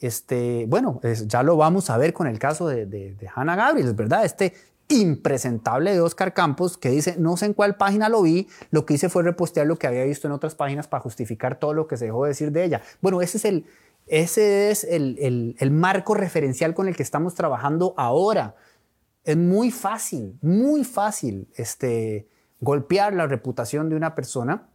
Este, 0.00 0.66
bueno, 0.68 1.00
ya 1.26 1.42
lo 1.42 1.56
vamos 1.56 1.88
a 1.90 1.96
ver 1.96 2.12
con 2.12 2.26
el 2.26 2.38
caso 2.38 2.68
de, 2.68 2.86
de, 2.86 3.14
de 3.14 3.30
Hannah 3.34 3.56
Gabriel, 3.56 3.94
¿verdad? 3.94 4.24
Este 4.24 4.52
impresentable 4.88 5.92
de 5.92 6.00
Oscar 6.00 6.34
Campos 6.34 6.76
que 6.76 6.90
dice, 6.90 7.16
no 7.18 7.36
sé 7.36 7.46
en 7.46 7.54
cuál 7.54 7.76
página 7.76 8.08
lo 8.08 8.22
vi, 8.22 8.48
lo 8.70 8.84
que 8.84 8.94
hice 8.94 9.08
fue 9.08 9.22
repostear 9.22 9.66
lo 9.66 9.76
que 9.76 9.86
había 9.86 10.04
visto 10.04 10.26
en 10.26 10.32
otras 10.32 10.54
páginas 10.54 10.88
para 10.88 11.02
justificar 11.02 11.58
todo 11.58 11.74
lo 11.74 11.86
que 11.86 11.96
se 11.96 12.06
dejó 12.06 12.24
de 12.24 12.30
decir 12.30 12.52
de 12.52 12.64
ella. 12.64 12.82
Bueno, 13.00 13.22
ese 13.22 13.38
es 13.38 13.44
el, 13.44 13.66
ese 14.06 14.70
es 14.70 14.84
el, 14.84 15.16
el, 15.20 15.56
el 15.58 15.70
marco 15.70 16.14
referencial 16.14 16.74
con 16.74 16.88
el 16.88 16.96
que 16.96 17.02
estamos 17.02 17.34
trabajando 17.34 17.94
ahora. 17.96 18.56
Es 19.24 19.36
muy 19.36 19.70
fácil, 19.70 20.36
muy 20.42 20.84
fácil 20.84 21.48
este, 21.54 22.28
golpear 22.60 23.14
la 23.14 23.26
reputación 23.26 23.88
de 23.88 23.96
una 23.96 24.14
persona 24.14 24.68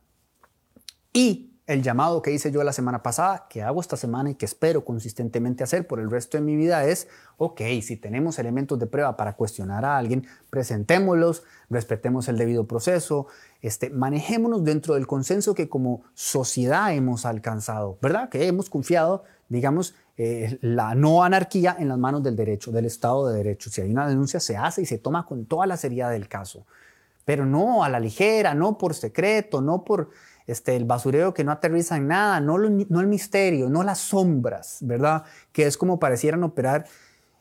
y 1.13 1.46
el 1.67 1.83
llamado 1.83 2.21
que 2.21 2.31
hice 2.31 2.49
yo 2.49 2.63
la 2.63 2.71
semana 2.71 3.03
pasada, 3.03 3.45
que 3.49 3.61
hago 3.61 3.81
esta 3.81 3.97
semana 3.97 4.31
y 4.31 4.35
que 4.35 4.45
espero 4.45 4.85
consistentemente 4.85 5.65
hacer 5.65 5.85
por 5.85 5.99
el 5.99 6.09
resto 6.09 6.37
de 6.37 6.41
mi 6.41 6.55
vida 6.55 6.85
es, 6.85 7.09
ok, 7.37 7.61
si 7.81 7.97
tenemos 7.97 8.39
elementos 8.39 8.79
de 8.79 8.87
prueba 8.87 9.17
para 9.17 9.35
cuestionar 9.35 9.83
a 9.83 9.97
alguien, 9.97 10.25
presentémoslos, 10.49 11.43
respetemos 11.69 12.29
el 12.29 12.37
debido 12.37 12.67
proceso, 12.67 13.27
este, 13.61 13.89
manejémonos 13.89 14.63
dentro 14.63 14.93
del 14.93 15.07
consenso 15.07 15.53
que 15.55 15.67
como 15.67 16.03
sociedad 16.13 16.93
hemos 16.93 17.25
alcanzado, 17.25 17.97
¿verdad? 18.01 18.29
Que 18.29 18.47
hemos 18.47 18.69
confiado, 18.69 19.25
digamos, 19.49 19.93
eh, 20.15 20.57
la 20.61 20.95
no 20.95 21.25
anarquía 21.25 21.75
en 21.77 21.89
las 21.89 21.97
manos 21.97 22.23
del 22.23 22.37
derecho, 22.37 22.71
del 22.71 22.85
Estado 22.85 23.27
de 23.27 23.37
Derecho. 23.37 23.69
Si 23.69 23.81
hay 23.81 23.91
una 23.91 24.07
denuncia, 24.07 24.39
se 24.39 24.55
hace 24.55 24.83
y 24.83 24.85
se 24.85 24.99
toma 24.99 25.25
con 25.25 25.45
toda 25.45 25.67
la 25.67 25.75
seriedad 25.75 26.11
del 26.11 26.29
caso, 26.29 26.65
pero 27.25 27.45
no 27.45 27.83
a 27.83 27.89
la 27.89 27.99
ligera, 27.99 28.53
no 28.53 28.77
por 28.77 28.93
secreto, 28.93 29.59
no 29.59 29.83
por 29.83 30.09
este, 30.47 30.77
el 30.77 30.85
basureo 30.85 31.33
que 31.33 31.43
no 31.43 31.51
aterriza 31.51 31.97
en 31.97 32.07
nada, 32.07 32.39
no, 32.39 32.57
no 32.57 32.99
el 33.01 33.07
misterio, 33.07 33.69
no 33.69 33.83
las 33.83 33.99
sombras, 33.99 34.77
¿verdad? 34.81 35.23
Que 35.51 35.67
es 35.67 35.77
como 35.77 35.99
parecieran 35.99 36.43
operar 36.43 36.85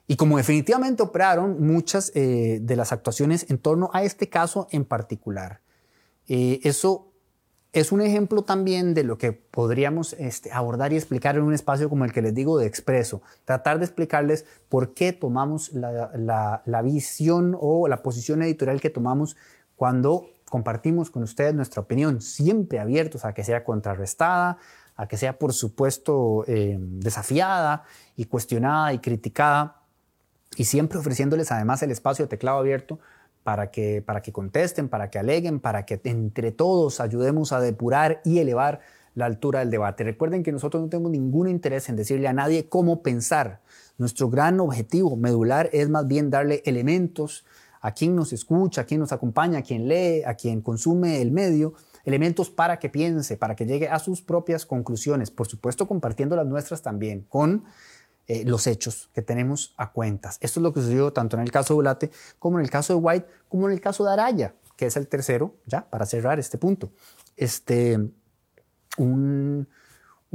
y 0.09 0.17
como 0.17 0.37
definitivamente 0.37 1.03
operaron 1.03 1.65
muchas 1.65 2.13
eh, 2.15 2.59
de 2.61 2.77
las 2.77 2.93
actuaciones 2.93 3.49
en 3.49 3.59
torno 3.59 3.91
a 3.93 4.03
este 4.03 4.29
caso 4.29 4.69
en 4.71 4.85
particular. 4.85 5.61
Eh, 6.29 6.61
eso 6.65 7.13
es 7.73 7.93
un 7.93 8.01
ejemplo 8.01 8.43
también 8.43 8.95
de 8.95 9.05
lo 9.05 9.19
que 9.19 9.33
podríamos 9.33 10.15
este, 10.15 10.51
abordar 10.51 10.93
y 10.93 10.97
explicar 10.97 11.37
en 11.37 11.43
un 11.43 11.55
espacio 11.55 11.89
como 11.89 12.05
el 12.05 12.13
que 12.13 12.23
les 12.23 12.35
digo 12.35 12.59
de 12.59 12.67
expreso. 12.67 13.23
Tratar 13.45 13.79
de 13.79 13.85
explicarles 13.85 14.47
por 14.69 14.95
qué 14.95 15.13
tomamos 15.13 15.73
la, 15.73 16.63
la 16.65 16.83
visión 16.83 17.57
o 17.61 17.87
la 17.87 18.03
posición 18.03 18.43
editorial 18.43 18.81
que 18.81 18.91
tomamos 18.91 19.37
cuando 19.77 20.31
compartimos 20.49 21.11
con 21.11 21.23
ustedes 21.23 21.55
nuestra 21.55 21.83
opinión, 21.83 22.21
siempre 22.21 22.79
abiertos 22.79 23.25
a 23.25 23.35
que 23.35 23.45
sea 23.45 23.65
contrarrestada, 23.65 24.59
a 24.97 25.07
que 25.09 25.17
sea, 25.17 25.39
por 25.39 25.53
supuesto, 25.53 26.45
eh, 26.47 26.77
desafiada 26.79 27.85
y 28.17 28.25
cuestionada 28.27 28.93
y 28.93 28.99
criticada, 28.99 29.83
y 30.57 30.65
siempre 30.65 30.99
ofreciéndoles 30.99 31.53
además 31.53 31.83
el 31.83 31.91
espacio 31.91 32.25
de 32.25 32.29
teclado 32.29 32.59
abierto 32.59 32.99
para 33.43 33.71
que, 33.71 34.03
para 34.03 34.23
que 34.23 34.33
contesten, 34.33 34.89
para 34.89 35.11
que 35.11 35.19
aleguen, 35.19 35.61
para 35.61 35.85
que 35.85 36.01
entre 36.05 36.51
todos 36.51 37.01
ayudemos 37.01 37.53
a 37.53 37.61
depurar 37.61 38.21
y 38.25 38.39
elevar 38.39 38.81
la 39.15 39.27
altura 39.27 39.61
del 39.61 39.71
debate. 39.71 40.05
Recuerden 40.05 40.43
que 40.43 40.53
nosotros 40.53 40.83
no 40.83 40.89
tenemos 40.89 41.11
ningún 41.11 41.49
interés 41.49 41.89
en 41.89 41.97
decirle 41.97 42.29
a 42.29 42.33
nadie 42.33 42.69
cómo 42.69 43.03
pensar. 43.03 43.61
Nuestro 43.99 44.29
gran 44.31 44.61
objetivo 44.61 45.17
medular 45.17 45.71
es 45.73 45.89
más 45.89 46.07
bien 46.07 46.31
darle 46.31 46.63
elementos 46.67 47.45
a 47.87 47.93
quien 47.93 48.17
nos 48.17 48.33
escucha, 48.33 48.81
a 48.81 48.85
quien 48.85 48.99
nos 48.99 49.13
acompaña, 49.13 49.61
a 49.61 49.63
quien 49.63 49.87
lee, 49.87 50.25
a 50.25 50.35
quien 50.35 50.61
consume 50.61 51.23
el 51.23 51.31
medio, 51.31 51.75
elementos 52.05 52.51
para 52.51 52.81
que 52.81 52.89
piense, 52.89 53.37
para 53.37 53.55
que 53.55 53.65
llegue 53.65 53.89
a 53.89 54.01
sus 54.01 54.23
propias 54.23 54.67
conclusiones, 54.67 55.31
por 55.31 55.47
supuesto 55.47 55.87
compartiendo 55.87 56.35
las 56.35 56.47
nuestras 56.47 56.83
también 56.83 57.25
con 57.29 57.63
eh, 58.27 58.43
los 58.45 58.67
hechos 58.67 59.09
que 59.15 59.23
tenemos 59.23 59.73
a 59.77 59.93
cuentas. 59.93 60.37
Esto 60.41 60.59
es 60.59 60.65
lo 60.65 60.75
que 60.75 60.81
sucedió 60.81 61.13
tanto 61.13 61.37
en 61.37 61.45
el 61.45 61.53
caso 61.53 61.75
de 61.75 61.79
Ulate 61.79 62.11
como 62.41 62.59
en 62.59 62.65
el 62.65 62.71
caso 62.73 62.93
de 62.95 62.99
White, 62.99 63.27
como 63.49 63.69
en 63.69 63.75
el 63.75 63.81
caso 63.81 64.05
de 64.05 64.13
Araya, 64.15 64.57
que 64.77 64.87
es 64.87 64.97
el 64.97 65.07
tercero, 65.07 65.55
ya 65.65 65.89
para 65.89 66.07
cerrar 66.07 66.41
este 66.41 66.59
punto. 66.59 66.91
Este, 67.37 68.01
un, 68.99 69.69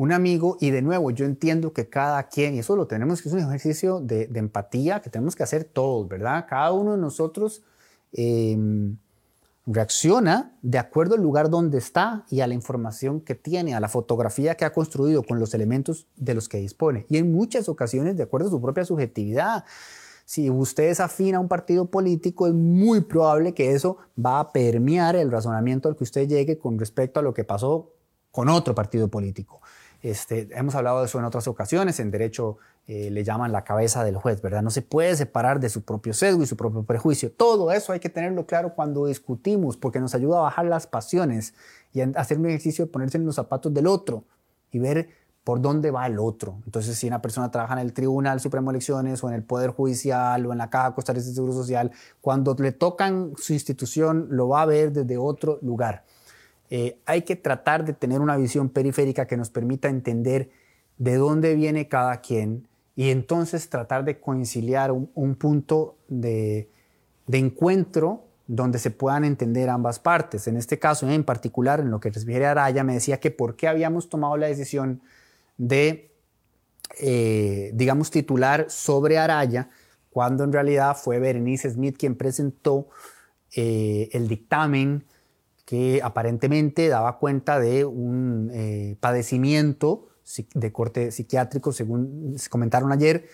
un 0.01 0.11
amigo 0.11 0.57
y 0.59 0.71
de 0.71 0.81
nuevo 0.81 1.11
yo 1.11 1.25
entiendo 1.25 1.73
que 1.73 1.87
cada 1.87 2.23
quien, 2.23 2.55
y 2.55 2.59
eso 2.59 2.75
lo 2.75 2.87
tenemos 2.87 3.21
que 3.21 3.29
es 3.29 3.33
un 3.35 3.41
ejercicio 3.41 3.99
de, 3.99 4.27
empatía 4.33 4.99
que 4.99 5.11
tenemos 5.11 5.35
que 5.35 5.43
hacer 5.43 5.63
todos, 5.63 6.07
¿verdad? 6.07 6.47
Cada 6.49 6.71
uno 6.71 6.93
de 6.93 6.97
nosotros 6.97 7.61
em, 8.11 8.97
reacciona 9.67 10.57
de 10.63 10.79
acuerdo 10.79 11.13
al 11.13 11.21
lugar 11.21 11.51
donde 11.51 11.77
está 11.77 12.25
y 12.31 12.39
a 12.39 12.47
la 12.47 12.55
información 12.55 13.21
que 13.21 13.35
tiene, 13.35 13.75
a 13.75 13.79
la 13.79 13.89
fotografía 13.89 14.55
que 14.55 14.65
ha 14.65 14.73
construido 14.73 15.21
con 15.21 15.39
los 15.39 15.53
elementos 15.53 16.07
de 16.15 16.33
los 16.33 16.49
que 16.49 16.57
dispone. 16.57 17.05
Y 17.07 17.17
en 17.17 17.31
muchas 17.31 17.69
ocasiones 17.69 18.17
de 18.17 18.23
acuerdo 18.23 18.47
a 18.47 18.51
su 18.51 18.59
propia 18.59 18.83
subjetividad. 18.83 19.65
Si 20.25 20.49
usted 20.49 20.85
es 20.85 20.99
a 20.99 21.11
un 21.39 21.47
partido 21.47 21.91
político, 21.91 22.47
es 22.47 22.53
muy 22.55 23.01
probable 23.01 23.53
que 23.53 23.73
eso 23.73 23.97
va 24.17 24.39
a 24.39 24.51
permear 24.51 25.15
el 25.15 25.29
razonamiento 25.29 25.89
al 25.89 25.95
que 25.95 26.05
usted 26.05 26.27
llegue 26.27 26.57
con 26.57 26.79
respecto 26.79 27.19
a 27.19 27.23
lo 27.23 27.35
que 27.35 27.43
pasó 27.43 27.91
con 28.31 28.49
otro 28.49 28.73
partido 28.73 29.07
político. 29.09 29.61
Este, 30.01 30.49
hemos 30.51 30.75
hablado 30.75 30.99
de 30.99 31.05
eso 31.05 31.19
en 31.19 31.25
otras 31.25 31.47
ocasiones, 31.47 31.99
en 31.99 32.09
derecho 32.09 32.57
eh, 32.87 33.11
le 33.11 33.23
llaman 33.23 33.51
la 33.51 33.63
cabeza 33.63 34.03
del 34.03 34.15
juez, 34.15 34.41
¿verdad? 34.41 34.63
No 34.63 34.71
se 34.71 34.81
puede 34.81 35.15
separar 35.15 35.59
de 35.59 35.69
su 35.69 35.83
propio 35.83 36.13
sesgo 36.13 36.41
y 36.41 36.47
su 36.47 36.57
propio 36.57 36.83
prejuicio. 36.83 37.31
Todo 37.31 37.71
eso 37.71 37.93
hay 37.93 37.99
que 37.99 38.09
tenerlo 38.09 38.45
claro 38.47 38.73
cuando 38.73 39.05
discutimos, 39.05 39.77
porque 39.77 39.99
nos 39.99 40.15
ayuda 40.15 40.39
a 40.39 40.41
bajar 40.41 40.65
las 40.65 40.87
pasiones 40.87 41.53
y 41.93 42.01
a 42.01 42.11
hacer 42.15 42.39
un 42.39 42.47
ejercicio 42.47 42.85
de 42.85 42.91
ponerse 42.91 43.17
en 43.17 43.25
los 43.25 43.35
zapatos 43.35 43.73
del 43.73 43.85
otro 43.85 44.23
y 44.71 44.79
ver 44.79 45.09
por 45.43 45.61
dónde 45.61 45.91
va 45.91 46.05
el 46.05 46.19
otro. 46.19 46.57
Entonces, 46.65 46.97
si 46.97 47.07
una 47.07 47.21
persona 47.21 47.49
trabaja 47.51 47.73
en 47.73 47.79
el 47.79 47.93
Tribunal 47.93 48.39
Supremo 48.39 48.71
de 48.71 48.77
Elecciones 48.77 49.23
o 49.23 49.29
en 49.29 49.35
el 49.35 49.43
Poder 49.43 49.71
Judicial 49.71 50.45
o 50.45 50.51
en 50.51 50.57
la 50.57 50.69
Caja 50.69 50.93
Costarricense 50.93 51.31
de 51.31 51.35
Seguro 51.35 51.53
Social, 51.53 51.91
cuando 52.21 52.55
le 52.55 52.71
tocan 52.71 53.33
su 53.37 53.53
institución, 53.53 54.27
lo 54.31 54.49
va 54.49 54.63
a 54.63 54.65
ver 54.65 54.91
desde 54.91 55.17
otro 55.17 55.59
lugar. 55.61 56.03
Eh, 56.73 57.01
hay 57.05 57.23
que 57.23 57.35
tratar 57.35 57.83
de 57.83 57.91
tener 57.91 58.21
una 58.21 58.37
visión 58.37 58.69
periférica 58.69 59.27
que 59.27 59.35
nos 59.35 59.49
permita 59.49 59.89
entender 59.89 60.49
de 60.97 61.17
dónde 61.17 61.53
viene 61.53 61.89
cada 61.89 62.21
quien 62.21 62.65
y 62.95 63.09
entonces 63.09 63.69
tratar 63.69 64.05
de 64.05 64.21
conciliar 64.21 64.93
un, 64.93 65.35
punto 65.35 65.97
de, 66.07 66.69
encuentro 67.29 68.23
donde 68.47 68.79
se 68.79 68.89
puedan 68.89 69.25
entender 69.25 69.69
ambas 69.69 69.99
partes. 69.99 70.47
En 70.47 70.55
este 70.55 70.79
caso, 70.79 71.09
en 71.09 71.25
particular, 71.25 71.81
en 71.81 71.91
lo 71.91 71.99
que 71.99 72.09
refiere 72.09 72.45
a 72.45 72.51
Araya, 72.51 72.85
me 72.85 72.93
decía 72.93 73.19
que 73.19 73.31
por 73.31 73.57
qué 73.57 73.67
habíamos 73.67 74.07
tomado 74.07 74.37
la 74.37 74.47
decisión 74.47 75.01
de, 75.57 76.09
eh, 77.01 77.71
digamos, 77.73 78.11
titular 78.11 78.67
sobre 78.69 79.17
Araya, 79.17 79.69
cuando 80.09 80.45
en 80.45 80.53
realidad 80.53 80.95
fue 80.95 81.19
Berenice 81.19 81.69
Smith 81.69 81.97
quien 81.97 82.15
presentó 82.15 82.87
eh, 83.53 84.07
el 84.13 84.29
dictamen 84.29 85.03
que 85.71 86.01
aparentemente 86.03 86.89
daba 86.89 87.17
cuenta 87.17 87.57
de 87.57 87.85
un 87.85 88.51
eh, 88.53 88.97
padecimiento 88.99 90.09
de 90.53 90.73
corte 90.73 91.11
psiquiátrico, 91.11 91.71
según 91.71 92.35
comentaron 92.49 92.91
ayer, 92.91 93.29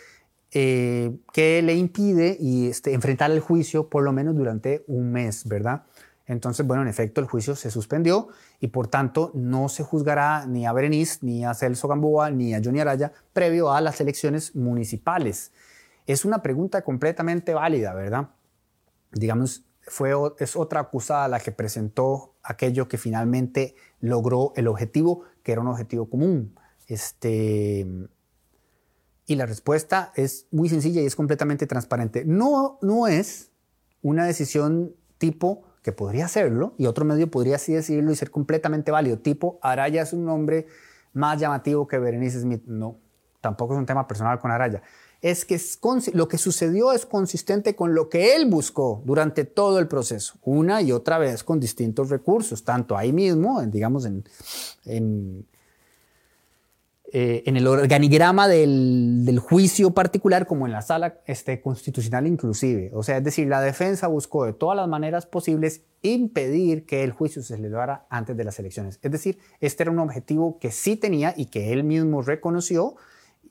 eh, 0.51 1.17
que 1.34 1.63
le 1.63 1.74
impide 1.74 2.38
y 2.39 2.67
este, 2.67 2.94
enfrentar 2.94 3.32
el 3.32 3.39
juicio 3.39 3.89
por 3.89 4.03
lo 4.03 4.13
menos 4.13 4.36
durante 4.36 4.84
un 4.86 5.12
mes, 5.12 5.48
¿verdad? 5.48 5.86
Entonces, 6.27 6.63
bueno, 6.67 6.84
en 6.84 6.89
efecto, 6.89 7.22
el 7.22 7.25
juicio 7.25 7.56
se 7.56 7.72
suspendió 7.72 8.27
y 8.60 8.67
por 8.67 8.86
tanto 8.86 9.32
no 9.34 9.67
se 9.67 9.82
juzgará 9.82 10.46
ni 10.46 10.67
a 10.67 10.74
Berenice, 10.74 11.17
ni 11.24 11.44
a 11.44 11.56
Celso 11.56 11.88
Gamboa, 11.88 12.29
ni 12.29 12.53
a 12.53 12.62
Johnny 12.63 12.82
Araya 12.82 13.13
previo 13.34 13.72
a 13.72 13.82
las 13.82 14.00
elecciones 14.00 14.56
municipales. 14.56 15.53
Es 16.06 16.24
una 16.24 16.44
pregunta 16.44 16.84
completamente 16.84 17.56
válida, 17.56 17.96
¿verdad? 17.96 18.29
Digamos, 19.12 19.67
fue, 19.88 20.12
es 20.39 20.56
otra 20.56 20.82
acusada 20.82 21.27
la 21.27 21.39
que 21.39 21.51
presentó 21.51 22.36
aquello 22.44 22.88
que 22.88 22.98
finalmente 22.98 23.75
logró 24.00 24.53
el 24.56 24.67
objetivo, 24.67 25.24
que 25.44 25.53
era 25.53 25.62
un 25.62 25.67
objetivo 25.67 26.10
común. 26.10 26.56
Este, 26.88 27.86
y 29.25 29.36
la 29.36 29.46
respuesta 29.46 30.12
es 30.15 30.48
muy 30.51 30.70
sencilla 30.70 31.01
y 31.01 31.06
es 31.06 31.15
completamente 31.15 31.67
transparente. 31.67 32.24
No, 32.25 32.79
no 32.82 33.08
es 33.08 33.51
una 34.01 34.25
decisión 34.25 34.96
tipo 35.17 35.63
que 35.82 35.91
podría 35.91 36.25
hacerlo 36.25 36.74
y 36.77 36.86
otro 36.86 37.06
medio 37.06 37.29
podría 37.32 37.56
así 37.56 37.74
decirlo 37.74 38.12
y 38.12 38.15
ser 38.15 38.32
completamente 38.32 38.91
válido. 38.91 39.20
Tipo, 39.20 39.60
Araya 39.62 40.01
es 40.01 40.13
un 40.13 40.25
nombre 40.25 40.67
más 41.13 41.39
llamativo 41.39 41.88
que 41.88 41.98
Berenice 41.98 42.41
Smith. 42.41 42.63
No, 42.65 43.00
tampoco 43.41 43.74
es 43.74 43.79
un 43.79 43.86
tema 43.86 44.08
personal 44.08 44.39
con 44.39 44.51
Araya. 44.51 44.82
Es 45.22 45.46
que 45.46 45.60
lo 46.14 46.28
que 46.28 46.38
sucedió 46.38 46.92
es 46.92 47.06
consistente 47.06 47.76
con 47.76 47.96
lo 47.96 48.10
que 48.10 48.36
él 48.36 48.46
buscó 48.46 49.02
durante 49.06 49.46
todo 49.46 49.80
el 49.80 49.88
proceso, 49.88 50.36
una 50.44 50.82
y 50.82 50.92
otra 50.92 51.18
vez 51.18 51.44
con 51.44 51.60
distintos 51.60 52.10
recursos, 52.10 52.64
tanto 52.64 52.96
ahí 52.96 53.12
mismo, 53.12 53.62
digamos, 53.64 54.06
en, 54.06 54.24
eh, 57.14 57.44
en 57.46 57.56
el 57.56 57.66
organigrama 57.68 58.50
del, 58.50 59.40
juicio 59.40 59.92
particular 59.92 60.46
como 60.46 60.66
en 60.66 60.74
la 60.74 60.82
sala 60.82 61.22
este, 61.26 61.62
constitucional 61.62 62.28
inclusive. 62.28 62.92
O 62.94 63.02
sea, 63.02 63.18
es 63.18 63.24
decir, 63.24 63.48
la 63.48 63.62
defensa 63.62 64.08
buscó 64.08 64.44
de 64.44 64.52
todas 64.52 64.76
las 64.76 64.90
maneras 64.90 65.26
posibles 65.26 65.84
impedir 66.02 66.86
que 66.86 67.06
el 67.06 67.12
juicio 67.12 67.42
se 67.42 67.56
celebrara 67.56 68.06
antes 68.10 68.36
de 68.36 68.44
las 68.44 68.60
elecciones. 68.60 69.00
Es 69.02 69.12
decir, 69.12 69.40
este 69.62 69.84
era 69.84 69.92
un 69.92 70.00
objetivo 70.00 70.60
que 70.60 70.70
sí 70.70 70.98
tenía 70.98 71.34
y 71.38 71.46
que 71.46 71.72
él 71.72 71.86
mismo 71.86 72.22
reconoció 72.22 72.96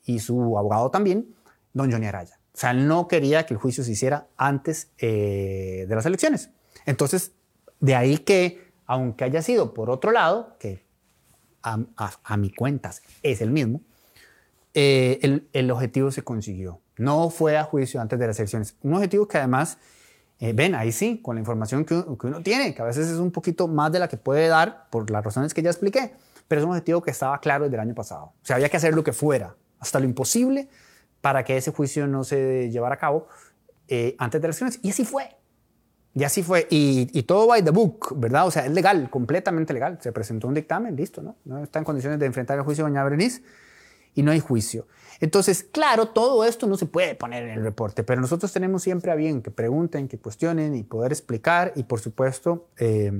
y 0.05 0.19
su 0.19 0.55
abogado 0.55 0.91
también, 0.91 1.35
don 1.77 1.91
Johnny 1.91 2.07
Araya. 2.07 2.39
O 2.53 2.59
sea, 2.59 2.73
no 2.73 3.07
quería 3.07 3.45
que 3.45 3.53
el 3.53 3.59
juicio 3.59 3.83
se 3.83 3.91
hiciera 3.91 4.27
antes 4.35 4.89
eh, 4.97 5.85
de 5.87 5.95
las 5.95 6.05
elecciones. 6.07 6.49
Entonces, 6.85 7.33
de 7.79 7.93
ahí 7.95 8.17
que, 8.17 8.71
aunque 8.87 9.23
haya 9.23 9.41
sido 9.43 9.73
por 9.73 9.89
otro 9.89 10.11
lado, 10.11 10.57
que 10.59 10.83
a, 11.61 12.37
mi 12.37 12.51
cuentas 12.51 13.03
es 13.21 13.41
el 13.41 13.51
mismo, 13.51 13.81
eh, 14.73 15.41
el, 15.53 15.71
objetivo 15.71 16.11
se 16.11 16.23
consiguió. 16.23 16.81
No 16.97 17.29
fue 17.29 17.57
a 17.57 17.63
juicio 17.63 18.01
antes 18.01 18.17
de 18.17 18.25
las 18.25 18.39
elecciones. 18.39 18.75
Un 18.81 18.95
objetivo 18.95 19.27
que 19.27 19.37
además, 19.37 19.77
eh, 20.39 20.53
ven, 20.53 20.73
ahí 20.75 20.91
sí, 20.91 21.21
con 21.21 21.35
la 21.35 21.41
información 21.41 21.85
que, 21.85 21.93
uno 21.93 22.41
tiene, 22.41 22.73
que 22.73 22.81
a 22.81 22.85
veces 22.85 23.07
es 23.07 23.17
un 23.17 23.31
poquito 23.31 23.67
más 23.67 23.91
de 23.91 23.99
la 23.99 24.07
que 24.07 24.17
puede 24.17 24.47
dar 24.47 24.89
por 24.89 25.11
las 25.11 25.23
razones 25.23 25.53
que 25.53 25.61
ya 25.61 25.69
expliqué, 25.69 26.13
pero 26.47 26.61
es 26.61 26.65
un 26.65 26.71
objetivo 26.71 27.01
que 27.01 27.11
estaba 27.11 27.39
claro 27.39 27.65
desde 27.65 27.75
el 27.75 27.81
año 27.81 27.95
pasado. 27.95 28.33
O 28.41 28.45
sea, 28.45 28.55
había 28.55 28.69
que 28.69 28.77
hacer 28.77 28.95
lo 28.95 29.03
que 29.03 29.13
fuera, 29.13 29.55
hasta 29.79 29.99
lo 29.99 30.05
imposible, 30.05 30.69
para 31.21 31.43
que 31.43 31.57
ese 31.57 31.71
juicio 31.71 32.07
no 32.07 32.23
se 32.23 32.69
llevara 32.69 32.95
a 32.95 32.99
cabo 32.99 33.27
eh, 33.87 34.15
antes 34.19 34.41
de 34.41 34.47
las 34.47 34.61
elecciones. 34.61 34.79
Y 34.83 34.91
así 34.91 35.05
fue. 35.05 35.35
Y 36.13 36.23
así 36.23 36.41
fue. 36.41 36.67
Y, 36.69 37.23
todo 37.23 37.47
by 37.47 37.63
the 37.63 37.71
book, 37.71 38.13
¿verdad? 38.17 38.47
O 38.47 38.51
sea, 38.51 38.65
es 38.65 38.71
legal, 38.71 39.09
completamente 39.09 39.73
legal. 39.73 39.99
Se 40.01 40.11
presentó 40.11 40.47
un 40.47 40.55
dictamen, 40.55 40.95
listo, 40.95 41.21
¿no? 41.21 41.63
Está 41.63 41.79
en 41.79 41.85
condiciones 41.85 42.19
de 42.19 42.25
enfrentar 42.25 42.57
el 42.57 42.63
juicio 42.63 42.83
de 42.83 42.89
doña 42.89 43.03
Berenice 43.03 43.43
y 44.15 44.23
no 44.23 44.31
hay 44.31 44.39
juicio. 44.39 44.87
Entonces, 45.19 45.63
claro, 45.63 46.07
todo 46.07 46.43
esto 46.43 46.65
no 46.65 46.75
se 46.75 46.87
puede 46.87 47.13
poner 47.13 47.43
en 47.43 47.51
el 47.51 47.63
reporte, 47.63 48.03
pero 48.03 48.19
nosotros 48.19 48.51
tenemos 48.51 48.81
siempre 48.81 49.11
a 49.11 49.15
bien 49.15 49.43
que 49.43 49.51
pregunten, 49.51 50.07
que 50.07 50.17
cuestionen 50.17 50.75
y 50.75 50.83
poder 50.83 51.11
explicar 51.11 51.71
y, 51.75 51.83
por 51.83 51.99
supuesto, 51.99 52.67
eh, 52.77 53.11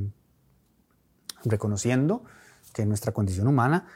reconociendo 1.46 2.24
que 2.74 2.86
nuestra 2.86 3.12
condición 3.12 3.48
humana 3.48 3.88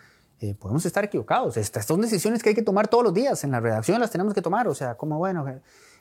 eh, 0.42 0.56
podemos 0.56 0.86
estar 0.86 1.04
equivocados. 1.04 1.56
Estas 1.56 1.86
son 1.86 2.02
decisiones 2.02 2.42
que 2.42 2.50
hay 2.50 2.56
que 2.56 2.64
tomar 2.64 2.88
todos 2.88 3.04
los 3.04 3.14
días. 3.14 3.44
En 3.44 3.52
la 3.52 3.60
redacción 3.60 4.02
las 4.02 4.12
tenemos 4.12 4.34
que 4.34 4.42
tomar. 4.42 4.68
O 4.68 4.76
sea, 4.76 4.96
como 4.96 5.18
bueno, 5.18 5.46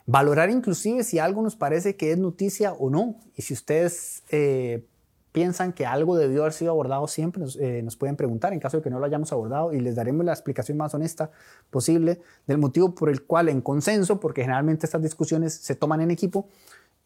Valorar 0.06 0.50
inclusive 0.50 1.04
si 1.04 1.18
algo 1.18 1.42
nos 1.42 1.56
parece 1.56 1.94
que 1.94 2.12
es 2.12 2.18
noticia 2.18 2.72
o 2.72 2.90
no. 2.90 3.16
Y 3.36 3.42
si 3.42 3.52
ustedes 3.54 4.22
eh, 4.30 4.84
piensan 5.32 5.72
que 5.72 5.86
algo 5.86 6.16
debió 6.16 6.40
haber 6.40 6.52
sido 6.52 6.70
abordado 6.72 7.06
siempre, 7.06 7.44
eh, 7.60 7.82
nos, 7.82 7.96
pueden 7.96 8.16
preguntar 8.16 8.52
en 8.52 8.60
caso 8.60 8.78
de 8.78 8.82
que 8.82 8.90
no 8.90 8.98
lo 8.98 9.06
hayamos 9.06 9.32
abordado 9.32 9.72
y 9.72 9.80
les 9.80 9.94
daremos 9.94 10.24
la 10.24 10.32
explicación 10.32 10.78
más 10.78 10.94
honesta 10.94 11.30
posible 11.70 12.20
del 12.46 12.58
motivo 12.58 12.94
por 12.94 13.10
el 13.10 13.24
cual 13.24 13.48
en 13.48 13.60
consenso, 13.60 14.18
porque 14.20 14.40
generalmente 14.40 14.86
estas 14.86 15.02
discusiones 15.02 15.54
se 15.54 15.74
toman 15.74 16.00
en 16.00 16.10
equipo, 16.10 16.48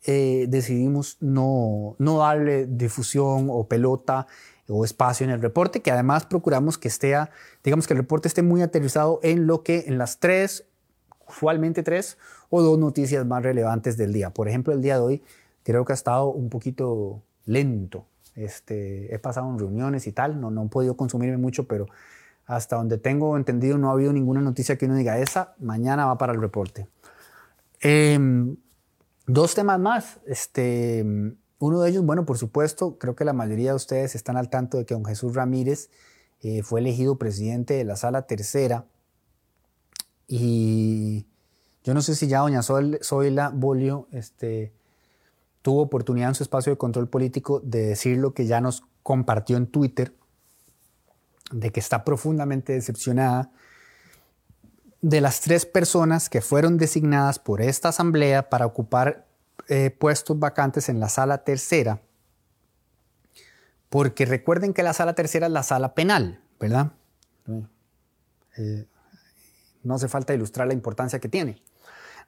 eh, 0.07 0.47
decidimos 0.49 1.16
no, 1.20 1.97
no 1.99 2.18
darle 2.18 2.66
difusión 2.66 3.49
o 3.51 3.66
pelota 3.66 4.27
o 4.68 4.85
espacio 4.85 5.24
en 5.24 5.31
el 5.31 5.40
reporte, 5.40 5.83
que 5.83 5.90
además 5.90 6.27
procuramos 6.27 6.79
que 6.79 6.88
esté, 6.88 7.16
digamos 7.62 7.87
que 7.87 7.94
el 7.94 7.98
reporte 7.98 8.29
esté 8.29 8.42
muy 8.42 8.62
aterrizado 8.62 9.20
en 9.22 9.46
lo 9.46 9.62
que 9.62 9.85
en 9.87 9.98
las 9.98 10.18
tres 10.18 10.64
usualmente 11.29 11.83
tres 11.83 12.18
o 12.50 12.62
dos 12.62 12.79
noticias 12.79 13.24
más 13.27 13.42
relevantes 13.42 13.96
del 13.96 14.12
día. 14.12 14.31
Por 14.31 14.48
ejemplo, 14.48 14.72
el 14.72 14.83
día 14.83 14.94
de 14.94 15.00
hoy 15.00 15.22
creo 15.62 15.85
que 15.85 15.92
ha 15.92 15.94
estado 15.94 16.29
un 16.29 16.48
poquito 16.48 17.22
lento. 17.46 18.07
Este, 18.37 19.14
he 19.14 19.18
pasado 19.18 19.48
en 19.50 19.59
reuniones 19.59 20.07
y 20.07 20.12
tal, 20.12 20.40
no, 20.40 20.50
no 20.50 20.64
he 20.64 20.68
podido 20.68 20.96
consumirme 20.96 21.37
mucho, 21.37 21.66
pero 21.66 21.87
hasta 22.46 22.77
donde 22.77 22.98
tengo 22.98 23.37
entendido 23.37 23.79
no 23.79 23.90
ha 23.90 23.92
habido 23.92 24.12
ninguna 24.12 24.40
noticia 24.40 24.77
que 24.77 24.87
uno 24.87 24.96
diga, 24.96 25.18
esa 25.18 25.55
mañana 25.59 26.07
va 26.07 26.18
para 26.18 26.33
el 26.33 26.40
reporte. 26.40 26.88
Em, 27.81 28.57
dos 29.27 29.55
temas 29.55 29.79
más. 29.79 30.20
Este, 30.27 31.05
uno 31.59 31.81
de 31.81 31.90
ellos, 31.90 32.05
bueno, 32.05 32.27
por 32.27 32.38
supuesto, 32.38 32.99
creo 32.99 33.14
que 33.14 33.25
la 33.25 33.33
mayoría 33.33 33.71
de 33.71 33.77
ustedes 33.77 34.14
están 34.14 34.37
al 34.37 34.51
tanto 34.51 34.79
de 34.79 34.85
que 34.85 34.95
don 34.95 35.05
Jesús 35.05 35.35
Ramírez 35.35 35.90
eh, 36.40 36.62
fue 36.62 36.81
elegido 36.81 37.17
presidente 37.17 37.75
de 37.75 37.85
la 37.85 37.97
sala 37.97 38.27
tercera. 38.27 38.87
Y 40.27 41.27
yo 41.85 41.95
no 41.95 42.03
sé 42.03 42.14
si 42.14 42.27
ya 42.27 42.40
doña 42.40 42.62
Zoila 42.62 43.51
Bolio 43.55 44.09
este, 44.11 44.73
tuvo 45.62 45.83
oportunidad 45.83 46.29
en 46.29 46.35
su 46.35 46.43
espacio 46.43 46.73
de 46.73 46.79
control 46.79 47.09
político 47.09 47.61
de 47.61 47.87
decir 47.87 48.19
lo 48.19 48.35
que 48.35 48.47
ya 48.47 48.61
nos 48.61 48.85
compartió 49.03 49.57
en 49.57 49.67
Twitter, 49.67 50.14
de 51.53 51.71
que 51.71 51.81
está 51.81 52.05
profundamente 52.05 52.73
decepcionada 52.73 53.51
de 55.03 55.21
las 55.21 55.43
tres 55.43 55.67
personas 55.67 56.31
que 56.31 56.40
fueron 56.40 56.79
designadas 56.79 57.38
por 57.38 57.61
esta 57.61 57.90
asamblea 57.90 58.49
para 58.49 58.64
ocupar 58.64 59.27
eh, 59.68 59.90
puestos 59.90 60.38
vacantes 60.38 60.88
en 60.88 61.00
la 61.00 61.09
sala 61.09 61.44
tercera, 61.44 62.00
porque 63.88 64.27
recuerden 64.27 64.74
que 64.74 64.83
la 64.83 64.92
sala 64.92 65.14
tercera 65.14 65.46
es 65.46 65.53
la 65.53 65.62
sala 65.62 65.94
penal, 65.94 66.40
¿verdad? 66.59 66.92
Eh, 68.57 68.87
no 69.83 69.94
hace 69.94 70.09
falta 70.09 70.35
ilustrar 70.35 70.66
la 70.66 70.74
importancia 70.74 71.20
que 71.20 71.29
tiene. 71.29 71.62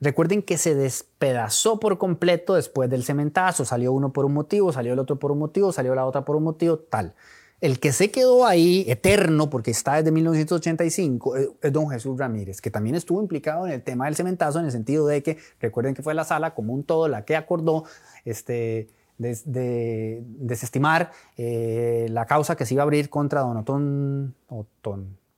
Recuerden 0.00 0.42
que 0.42 0.58
se 0.58 0.74
despedazó 0.74 1.80
por 1.80 1.98
completo 1.98 2.54
después 2.54 2.90
del 2.90 3.02
cementazo. 3.02 3.64
Salió 3.64 3.92
uno 3.92 4.12
por 4.12 4.26
un 4.26 4.34
motivo, 4.34 4.72
salió 4.72 4.92
el 4.92 4.98
otro 4.98 5.18
por 5.18 5.32
un 5.32 5.38
motivo, 5.38 5.72
salió 5.72 5.94
la 5.94 6.04
otra 6.04 6.24
por 6.24 6.36
un 6.36 6.44
motivo, 6.44 6.78
tal. 6.78 7.14
El 7.60 7.80
que 7.80 7.92
se 7.92 8.10
quedó 8.10 8.44
ahí 8.44 8.84
eterno, 8.86 9.48
porque 9.48 9.70
está 9.70 9.96
desde 9.96 10.12
1985, 10.12 11.36
eh, 11.36 11.48
es 11.62 11.72
don 11.72 11.88
Jesús 11.88 12.18
Ramírez, 12.18 12.60
que 12.60 12.70
también 12.70 12.94
estuvo 12.94 13.20
implicado 13.20 13.66
en 13.66 13.72
el 13.72 13.82
tema 13.82 14.04
del 14.04 14.14
cementazo, 14.14 14.58
en 14.58 14.66
el 14.66 14.72
sentido 14.72 15.06
de 15.06 15.22
que, 15.22 15.38
recuerden 15.58 15.94
que 15.94 16.02
fue 16.02 16.12
la 16.12 16.24
sala 16.24 16.54
como 16.54 16.74
un 16.74 16.84
todo 16.84 17.08
la 17.08 17.24
que 17.24 17.34
acordó 17.34 17.84
este, 18.26 18.88
de, 19.16 20.22
desestimar 20.26 21.12
eh, 21.38 22.08
la 22.10 22.26
causa 22.26 22.56
que 22.56 22.66
se 22.66 22.74
iba 22.74 22.82
a 22.82 22.84
abrir 22.84 23.08
contra 23.08 23.40
don 23.40 23.56
Otón, 23.56 24.34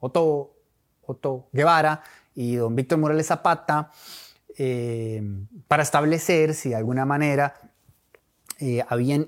Otón, 0.01 0.51
Otto 1.07 1.47
Guevara 1.53 2.03
y 2.35 2.57
don 2.57 2.75
Víctor 2.75 2.99
Morales 2.99 3.29
Zapata 3.29 3.93
eh, 4.57 5.23
para 5.69 5.85
establecer 5.85 6.55
si 6.55 6.71
de 6.71 6.77
alguna 6.77 7.07
manera 7.07 7.55
habían 8.89 9.25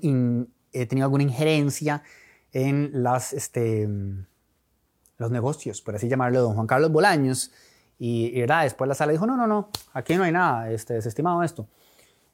tenido 0.71 1.05
alguna 1.05 1.23
injerencia 1.23 2.03
en 2.51 2.91
las, 3.03 3.33
este, 3.33 3.87
los 5.17 5.31
negocios, 5.31 5.81
por 5.81 5.95
así 5.95 6.07
llamarlo, 6.07 6.41
don 6.41 6.55
Juan 6.55 6.67
Carlos 6.67 6.91
Bolaños. 6.91 7.51
Y, 7.97 8.31
y 8.33 8.41
después 8.41 8.87
la 8.87 8.95
sala 8.95 9.11
dijo, 9.11 9.27
no, 9.27 9.37
no, 9.37 9.47
no, 9.47 9.69
aquí 9.93 10.15
no 10.15 10.23
hay 10.23 10.31
nada, 10.31 10.71
este, 10.71 10.95
desestimado 10.95 11.43
esto. 11.43 11.67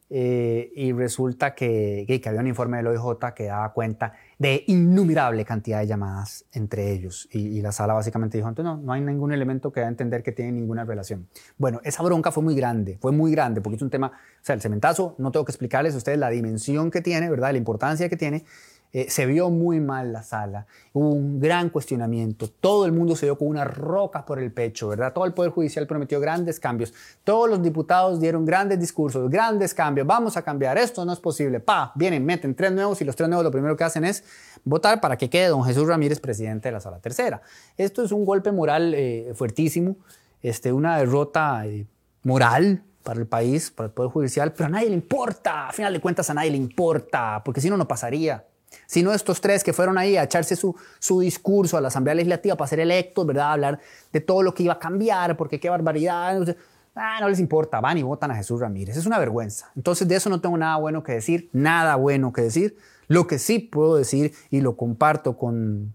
Eh, 0.09 0.71
y 0.73 0.93
resulta 0.93 1.53
que, 1.53 2.05
que, 2.07 2.29
había 2.29 2.39
un 2.39 2.47
informe 2.47 2.77
del 2.77 2.87
OIJ 2.87 3.33
que 3.35 3.47
daba 3.47 3.73
cuenta 3.73 4.13
de 4.39 4.63
innumerable 4.67 5.43
cantidad 5.43 5.79
de 5.81 5.87
llamadas 5.87 6.45
entre 6.53 6.93
ellos. 6.93 7.27
Y, 7.31 7.61
la 7.61 7.73
sala 7.73 7.93
básicamente 7.93 8.37
dijo, 8.37 8.47
entonces 8.47 8.73
no, 8.73 8.81
no 8.81 8.93
hay 8.93 9.01
ningún 9.01 9.33
elemento 9.33 9.71
que 9.73 9.81
da 9.81 9.87
a 9.87 9.89
entender 9.89 10.23
que 10.23 10.31
tiene 10.31 10.53
ninguna 10.53 10.85
relación. 10.85 11.27
Bueno, 11.57 11.81
esa 11.83 12.03
bronca 12.03 12.31
fue 12.31 12.41
muy 12.41 12.55
grande, 12.55 12.97
fue 13.01 13.11
muy 13.11 13.31
grande, 13.31 13.59
porque 13.59 13.75
es 13.75 13.81
un 13.81 13.89
tema, 13.89 14.07
o 14.07 14.45
sea, 14.45 14.55
el 14.55 14.61
cementazo, 14.61 15.15
no 15.17 15.31
tengo 15.31 15.43
que 15.43 15.51
explicarles 15.51 15.93
a 15.93 15.97
ustedes 15.97 16.17
la 16.17 16.29
dimensión 16.29 16.89
que 16.89 17.01
tiene, 17.01 17.29
¿verdad? 17.29 17.51
La 17.51 17.57
importancia 17.57 18.07
que 18.07 18.15
tiene. 18.15 18.45
Eh, 18.93 19.09
se 19.09 19.25
vio 19.25 19.49
muy 19.49 19.79
mal 19.79 20.13
la 20.13 20.23
sala, 20.23 20.65
hubo 20.93 21.09
un 21.09 21.39
gran 21.39 21.69
cuestionamiento, 21.69 22.47
todo 22.47 22.85
el 22.85 22.93
mundo 22.93 23.15
se 23.15 23.25
dio 23.25 23.37
con 23.37 23.49
una 23.49 23.65
roca 23.65 24.25
por 24.25 24.39
el 24.39 24.51
pecho, 24.51 24.87
¿verdad? 24.87 25.11
Todo 25.11 25.25
el 25.25 25.33
Poder 25.33 25.51
Judicial 25.51 25.85
prometió 25.85 26.21
grandes 26.21 26.59
cambios, 26.59 26.93
todos 27.23 27.49
los 27.49 27.61
diputados 27.61 28.19
dieron 28.19 28.45
grandes 28.45 28.79
discursos, 28.79 29.29
grandes 29.29 29.73
cambios, 29.73 30.07
vamos 30.07 30.37
a 30.37 30.41
cambiar, 30.41 30.77
esto 30.77 31.03
no 31.03 31.11
es 31.11 31.19
posible, 31.19 31.59
pa, 31.59 31.91
vienen, 31.95 32.25
meten 32.25 32.55
tres 32.55 32.71
nuevos 32.71 33.01
y 33.01 33.05
los 33.05 33.15
tres 33.15 33.27
nuevos 33.27 33.43
lo 33.43 33.51
primero 33.51 33.75
que 33.75 33.83
hacen 33.83 34.05
es 34.05 34.23
votar 34.63 35.01
para 35.01 35.17
que 35.17 35.29
quede 35.29 35.47
don 35.47 35.63
Jesús 35.63 35.85
Ramírez 35.85 36.19
presidente 36.19 36.69
de 36.69 36.73
la 36.73 36.79
sala 36.79 36.99
tercera. 36.99 37.41
Esto 37.77 38.03
es 38.03 38.11
un 38.11 38.25
golpe 38.25 38.51
moral 38.53 38.93
eh, 38.95 39.33
fuertísimo, 39.35 39.97
este, 40.41 40.71
una 40.71 40.97
derrota 40.97 41.67
eh, 41.67 41.85
moral 42.23 42.83
para 43.03 43.19
el 43.19 43.27
país, 43.27 43.69
para 43.69 43.87
el 43.87 43.93
Poder 43.93 44.11
Judicial, 44.11 44.53
pero 44.53 44.67
a 44.67 44.69
nadie 44.69 44.89
le 44.89 44.95
importa, 44.95 45.67
a 45.67 45.73
final 45.73 45.93
de 45.93 45.99
cuentas 45.99 46.29
a 46.29 46.33
nadie 46.33 46.51
le 46.51 46.57
importa, 46.57 47.41
porque 47.43 47.61
si 47.61 47.69
no, 47.69 47.77
no 47.77 47.87
pasaría 47.87 48.45
sino 48.85 49.13
estos 49.13 49.41
tres 49.41 49.63
que 49.63 49.73
fueron 49.73 49.97
ahí 49.97 50.17
a 50.17 50.23
echarse 50.23 50.55
su, 50.55 50.75
discurso 51.19 51.77
a 51.77 51.81
la 51.81 51.89
Asamblea 51.89 52.15
Legislativa 52.15 52.55
para 52.55 52.67
ser 52.67 52.79
electos, 52.79 53.25
¿verdad? 53.25 53.53
hablar 53.53 53.79
de 54.11 54.21
todo 54.21 54.43
lo 54.43 54.53
que 54.53 54.63
iba 54.63 54.73
a 54.73 54.79
cambiar, 54.79 55.37
porque 55.37 55.59
qué 55.59 55.69
barbaridad. 55.69 56.55
Ah, 56.95 57.19
no 57.21 57.29
les 57.29 57.39
importa, 57.39 57.79
van 57.79 57.97
y 57.97 58.03
votan 58.03 58.31
a 58.31 58.35
Jesús 58.35 58.59
Ramírez. 58.59 58.97
Es 58.97 59.05
una 59.05 59.19
vergüenza. 59.19 59.71
Entonces 59.75 60.07
de 60.07 60.15
eso 60.15 60.29
no 60.29 60.41
tengo 60.41 60.57
nada 60.57 60.77
bueno 60.77 61.03
que 61.03 61.11
decir, 61.11 61.49
nada 61.53 61.95
bueno 61.95 62.33
que 62.33 62.41
decir. 62.41 62.77
Lo 63.07 63.27
que 63.27 63.39
sí 63.39 63.59
puedo 63.59 63.95
decir 63.95 64.33
y 64.49 64.61
lo 64.61 64.75
comparto 64.75 65.37
con, 65.37 65.93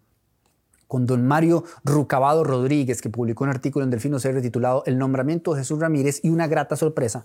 con 0.87 1.07
don 1.07 1.27
Mario 1.27 1.65
Rucabado 1.85 2.45
Rodríguez, 2.45 3.03
que 3.03 3.11
publicó 3.11 3.45
un 3.45 3.51
artículo 3.51 3.85
en 3.85 3.91
Delfino 3.91 4.19
CR 4.19 4.41
titulado 4.41 4.83
El 4.87 4.97
nombramiento 4.99 5.53
de 5.53 5.61
Jesús 5.61 5.81
Ramírez 5.81 6.21
y 6.23 6.31
una 6.31 6.47
grata 6.47 6.77
sorpresa. 6.77 7.25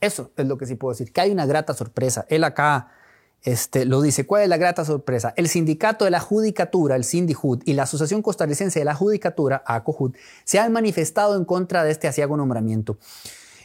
Eso 0.00 0.30
es 0.36 0.46
lo 0.46 0.56
que 0.56 0.66
sí 0.66 0.74
puedo 0.74 0.92
decir, 0.92 1.12
que 1.12 1.20
hay 1.20 1.30
una 1.30 1.46
grata 1.46 1.74
sorpresa. 1.74 2.24
Él 2.28 2.42
acá 2.44 2.92
este, 3.42 3.84
lo 3.84 4.00
dice. 4.00 4.26
¿Cuál 4.26 4.42
es 4.42 4.48
la 4.48 4.56
grata 4.56 4.84
sorpresa? 4.84 5.34
El 5.36 5.48
sindicato 5.48 6.04
de 6.04 6.10
la 6.10 6.20
judicatura, 6.20 6.96
el 6.96 7.04
Sindijud, 7.04 7.62
y 7.64 7.74
la 7.74 7.84
Asociación 7.84 8.22
Costarricense 8.22 8.78
de 8.78 8.84
la 8.84 8.94
Judicatura, 8.94 9.62
ACOJUD, 9.66 10.14
se 10.44 10.58
han 10.58 10.72
manifestado 10.72 11.36
en 11.36 11.44
contra 11.44 11.84
de 11.84 11.90
este 11.90 12.08
asiago 12.08 12.36
nombramiento. 12.36 12.98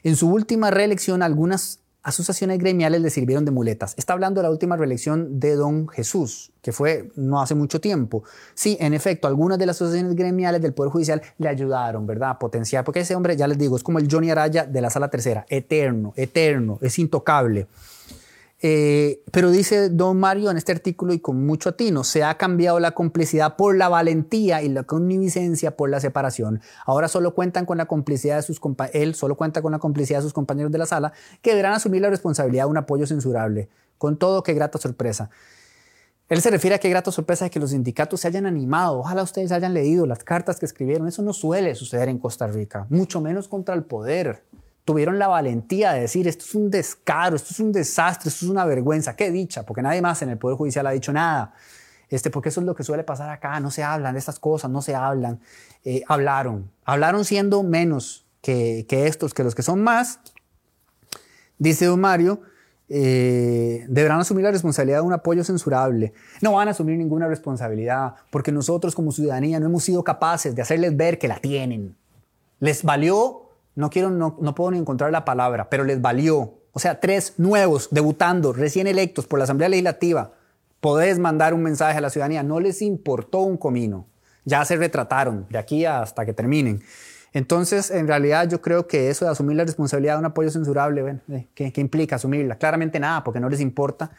En 0.04 0.16
su 0.16 0.30
última 0.30 0.72
reelección, 0.72 1.22
algunas 1.22 1.80
asociaciones 2.08 2.60
gremiales 2.60 3.02
le 3.02 3.10
sirvieron 3.10 3.44
de 3.44 3.52
muletas. 3.52 3.94
Está 3.98 4.14
hablando 4.14 4.40
de 4.40 4.44
la 4.44 4.52
última 4.52 4.78
reelección 4.78 5.42
de 5.42 5.56
don 5.56 5.90
Jesús, 5.90 6.54
que 6.62 6.72
fue 6.72 7.12
no 7.16 7.42
hace 7.42 7.54
mucho 7.54 7.82
tiempo. 7.82 8.24
Sí, 8.54 8.78
en 8.80 8.94
efecto, 8.94 9.28
algunas 9.28 9.60
de 9.60 9.66
las 9.66 9.76
asociaciones 9.76 10.16
gremiales 10.16 10.62
del 10.62 10.74
Poder 10.74 10.90
Judicial 10.90 11.22
le 11.38 11.50
ayudaron, 11.50 12.08
¿verdad? 12.08 12.30
A 12.30 12.40
potenciar, 12.40 12.86
porque 12.86 13.02
ese 13.02 13.14
hombre, 13.14 13.36
ya 13.36 13.46
les 13.46 13.58
digo, 13.58 13.76
es 13.76 13.84
como 13.84 14.00
el 14.00 14.08
Johnny 14.10 14.32
Araya 14.32 14.66
de 14.66 14.80
la 14.80 14.90
Sala 14.90 15.10
Tercera, 15.10 15.46
eterno, 15.50 16.14
eterno, 16.16 16.80
es 16.82 16.98
intocable. 16.98 17.68
Eh, 18.60 19.22
pero 19.32 19.52
dice 19.52 19.90
don 19.90 20.20
Mario 20.20 20.50
en 20.50 20.58
este 20.58 20.72
artículo 20.72 21.14
y 21.14 21.20
con 21.20 21.46
mucho 21.46 21.70
atino, 21.70 22.04
se 22.04 22.24
ha 22.24 22.38
cambiado 22.38 22.80
la 22.80 22.92
complicidad 22.92 23.56
por 23.56 23.76
la 23.76 23.88
valentía 23.88 24.64
y 24.64 24.70
la 24.70 24.84
connivencia 24.84 25.78
por 25.78 25.90
la 25.90 26.00
separación. 26.00 26.62
Ahora 26.86 27.08
solo 27.08 27.36
cuentan 27.36 27.66
con 27.66 27.78
la 27.78 27.86
complicidad 27.86 28.38
de 28.38 28.42
sus 28.42 28.60
él 28.94 29.14
solo 29.14 29.36
cuenta 29.36 29.62
con 29.62 29.72
la 29.72 29.80
complicidad 29.80 30.20
de 30.20 30.24
sus 30.24 30.34
compañeros 30.34 30.72
de 30.72 30.80
la 30.80 30.88
sala 30.88 31.14
que 31.42 31.52
deberán 31.52 31.74
asumir 31.74 32.02
la 32.02 32.10
responsabilidad 32.10 32.64
de 32.64 32.72
un 32.72 32.78
apoyo 32.78 33.06
censurable. 33.06 33.70
Con 33.98 34.18
todo, 34.18 34.42
qué 34.44 34.54
grata 34.54 34.78
sorpresa. 34.80 35.30
Él 36.30 36.42
se 36.42 36.52
refiere 36.52 36.76
a 36.76 36.80
qué 36.80 36.90
grata 36.90 37.12
sorpresa 37.12 37.46
de 37.46 37.52
que 37.52 37.60
los 37.60 37.70
sindicatos 37.70 38.22
se 38.22 38.28
hayan 38.28 38.46
animado. 38.46 39.00
Ojalá 39.00 39.24
ustedes 39.24 39.52
hayan 39.52 39.74
leído 39.74 40.06
las 40.06 40.24
cartas 40.24 40.60
que 40.60 40.66
escribieron. 40.66 41.08
Eso 41.08 41.22
no 41.22 41.32
suele 41.32 41.74
suceder 41.74 42.10
en 42.10 42.18
Costa 42.18 42.48
Rica, 42.48 42.86
mucho 42.90 43.22
menos 43.22 43.48
contra 43.48 43.76
el 43.76 43.84
poder 43.84 44.44
tuvieron 44.88 45.20
la 45.20 45.28
valentía 45.28 45.92
de 45.92 46.00
decir, 46.00 46.30
esto 46.30 46.46
es 46.46 46.56
un 46.56 46.72
descaro, 46.72 47.36
esto 47.36 47.50
es 47.52 47.60
un 47.60 47.74
desastre, 47.74 48.30
esto 48.30 48.46
es 48.46 48.50
una 48.50 48.64
vergüenza. 48.64 49.18
Qué 49.18 49.32
dicha, 49.32 49.64
porque 49.64 49.82
nadie 49.82 50.02
más 50.02 50.22
en 50.22 50.30
el 50.30 50.38
Poder 50.38 50.56
Judicial 50.56 50.88
ha 50.88 50.92
dicho 50.92 51.12
nada. 51.12 51.54
Este, 52.10 52.30
porque 52.30 52.48
eso 52.48 52.62
es 52.62 52.66
lo 52.66 52.74
que 52.74 52.86
suele 52.86 53.04
pasar 53.04 53.30
acá, 53.30 53.60
no 53.60 53.70
se 53.70 53.84
hablan 53.84 54.14
de 54.14 54.20
estas 54.20 54.40
cosas, 54.40 54.72
no 54.72 54.82
se 54.82 54.96
hablan. 54.96 55.42
Eh, 55.84 56.04
hablaron, 56.08 56.72
hablaron 56.86 57.26
siendo 57.26 57.64
menos 57.64 58.26
que, 58.40 58.86
que, 58.88 59.08
estos, 59.08 59.34
que 59.34 59.44
los 59.44 59.56
que 59.56 59.62
son 59.62 59.84
más. 59.84 60.22
Dice 61.58 61.84
don 61.84 62.00
Mario, 62.00 62.40
eh, 62.88 63.86
deberán 63.90 64.22
asumir 64.22 64.46
la 64.46 64.52
responsabilidad 64.52 65.00
de 65.00 65.06
un 65.06 65.12
apoyo 65.12 65.44
censurable. 65.44 66.14
No 66.42 66.54
van 66.54 66.70
a 66.70 66.72
asumir 66.72 66.98
ninguna 66.98 67.28
responsabilidad 67.28 68.16
porque 68.30 68.54
nosotros 68.54 68.96
como 68.96 69.12
ciudadanía 69.12 69.60
no 69.60 69.66
hemos 69.66 69.84
sido 69.84 70.06
capaces 70.06 70.56
de 70.56 70.62
hacerles 70.62 70.96
ver 70.96 71.20
que 71.20 71.28
la 71.28 71.40
tienen. 71.40 71.98
Les 72.62 72.84
valió 72.84 73.47
no 73.78 73.92
quiero, 73.92 74.10
no, 74.10 74.56
puedo 74.56 74.72
ni 74.72 74.80
encontrar 74.80 75.12
la 75.12 75.24
palabra, 75.24 75.70
pero 75.70 75.84
les 75.84 76.02
valió. 76.02 76.56
O 76.72 76.80
sea, 76.80 77.00
tres 77.00 77.36
nuevos, 77.38 77.90
debutando, 77.92 78.52
recién 78.52 78.88
electos 78.88 79.28
por 79.28 79.38
la 79.38 79.44
Asamblea 79.44 79.70
Legislativa, 79.70 80.32
podés 80.82 81.20
mandar 81.20 81.54
un 81.54 81.62
mensaje 81.62 82.00
a 82.00 82.02
la 82.02 82.10
ciudadanía. 82.10 82.42
No 82.42 82.60
les 82.60 82.82
importó 82.82 83.42
un 83.42 83.56
comino. 83.56 84.08
Ya 84.46 84.66
se 84.66 84.78
retrataron 84.78 85.46
de 85.52 85.60
aquí 85.60 85.86
hasta 85.86 86.26
que 86.26 86.34
terminen. 86.34 86.82
Entonces, 87.34 87.92
en 87.92 88.08
realidad 88.08 88.50
yo 88.50 88.62
creo 88.62 88.88
que 88.88 89.12
eso 89.12 89.26
de 89.26 89.32
asumir 89.32 89.56
la 89.56 89.64
responsabilidad 89.64 90.16
de 90.16 90.20
un 90.20 90.26
apoyo 90.26 90.50
censurable, 90.50 91.20
eh, 91.30 91.46
¿qué, 91.54 91.72
implica 91.76 92.16
asumirla? 92.16 92.58
Claramente 92.58 93.00
nada, 93.00 93.24
porque 93.24 93.40
no 93.40 93.48
les 93.48 93.62
importa 93.62 94.10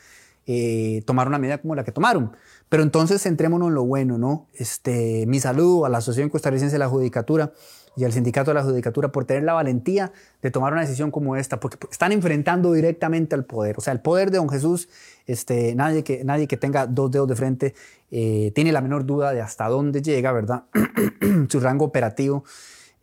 eh, 0.47 1.03
tomar 1.05 1.27
una 1.27 1.39
medida 1.39 1.59
como 1.59 1.75
la 1.75 1.83
que 1.83 1.91
tomaron. 1.91 2.31
Pero 2.69 2.85
entonces 2.85 3.21
centrémonos 3.21 3.69
en 3.71 3.75
lo 3.75 3.85
bueno, 3.85 4.19
¿no? 4.19 4.47
Este, 4.55 5.27
mi 5.27 5.41
saludo 5.41 5.85
a 5.85 5.89
la 5.89 5.99
Asociación 5.99 6.29
Costarricense 6.29 6.77
de 6.77 6.79
la 6.79 6.89
Judicatura 6.89 7.53
y 7.99 8.05
al 8.05 8.13
sindicato 8.13 8.53
de 8.53 8.55
la 8.55 8.63
judicatura 8.63 9.11
por 9.11 9.25
tener 9.25 9.43
la 9.43 9.55
valentía 9.55 10.13
de 10.41 10.51
tomar 10.53 10.73
una 10.73 10.83
decisión 10.83 11.11
como 11.11 11.35
esta, 11.35 11.59
porque 11.59 11.79
están 11.91 12.13
enfrentando 12.13 12.73
directamente 12.73 13.35
al 13.35 13.45
poder. 13.45 13.75
O 13.77 13.81
sea, 13.81 13.93
el 13.93 14.01
poder 14.01 14.31
de 14.31 14.39
don 14.39 14.49
Jesús, 14.49 14.89
este, 15.27 15.75
nadie, 15.75 16.05
que, 16.05 16.23
nadie 16.25 16.47
que 16.47 16.57
tenga 16.57 16.87
dos 16.87 17.11
dedos 17.11 17.27
de 17.27 17.35
frente 17.35 17.75
eh, 18.13 18.53
tiene 18.55 18.71
la 18.71 18.81
menor 18.81 19.05
duda 19.05 19.33
de 19.33 19.41
hasta 19.41 19.69
dónde 19.69 20.01
llega, 20.01 20.31
¿verdad? 20.31 20.65
Su 21.49 21.59
rango 21.59 21.85
operativo. 21.85 22.45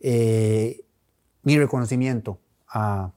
Eh, 0.00 0.82
mi 1.42 1.58
reconocimiento 1.58 2.40
a, 2.68 3.12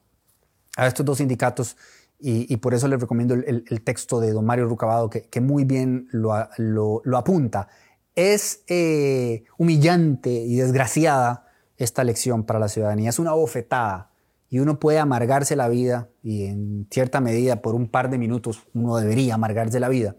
estos 0.78 1.06
dos 1.06 1.18
sindicatos 1.18 1.78
y, 2.22 2.58
por 2.58 2.74
eso 2.74 2.90
les 2.90 3.00
recomiendo 3.00 3.34
el, 3.34 3.82
texto 3.84 4.20
de 4.20 4.34
don 4.34 4.46
Mario 4.46 4.66
Rucabado, 4.66 5.10
que, 5.10 5.42
muy 5.42 5.64
bien 5.64 6.10
lo, 6.12 6.34
lo, 6.58 7.18
apunta. 7.18 7.70
Es 8.16 8.64
eh, 8.68 9.46
humillante 9.58 10.30
y 10.30 10.58
desgraciada 10.58 11.49
esta 11.80 12.04
lección 12.04 12.44
para 12.44 12.60
la 12.60 12.68
ciudadanía. 12.68 13.10
Es 13.10 13.18
una 13.18 13.34
bofetada 13.34 14.12
y 14.50 14.60
uno 14.60 14.80
puede 14.80 15.00
amargarse 15.00 15.56
la 15.56 15.70
vida 15.70 16.10
y 16.22 16.46
en 16.46 16.88
cierta 16.92 17.22
medida 17.22 17.62
por 17.62 17.74
un 17.74 17.88
par 17.88 18.10
de 18.10 18.18
minutos 18.18 18.64
uno 18.74 18.98
debería 18.98 19.36
amargarse 19.36 19.80
la 19.80 19.90
vida. 19.90 20.16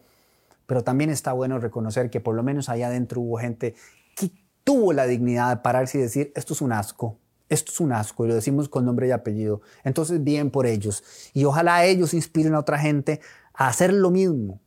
Pero 0.66 0.82
también 0.82 1.10
está 1.10 1.32
bueno 1.32 1.58
reconocer 1.58 2.10
que 2.10 2.20
por 2.20 2.34
lo 2.34 2.42
menos 2.42 2.68
allá 2.68 2.86
adentro 2.86 3.20
hubo 3.20 3.38
gente 3.38 3.74
que 4.16 4.32
tuvo 4.64 4.92
la 4.92 5.06
dignidad 5.06 5.50
de 5.50 5.62
pararse 5.62 5.98
y 5.98 6.02
decir, 6.02 6.32
esto 6.34 6.54
es 6.54 6.62
un 6.62 6.72
asco, 6.72 7.18
esto 7.48 7.72
es 7.72 7.80
un 7.80 7.92
asco, 7.92 8.24
y 8.24 8.28
lo 8.28 8.34
decimos 8.34 8.68
con 8.68 8.86
nombre 8.86 9.08
y 9.08 9.10
apellido. 9.10 9.60
Entonces, 9.82 10.22
bien 10.22 10.50
por 10.50 10.66
ellos. 10.66 11.02
Y 11.34 11.44
ojalá 11.44 11.84
ellos 11.84 12.14
inspiren 12.14 12.54
a 12.54 12.60
otra 12.60 12.78
gente 12.78 13.20
a 13.52 13.66
hacer 13.66 13.92
lo 13.92 14.10
mismo, 14.10 14.60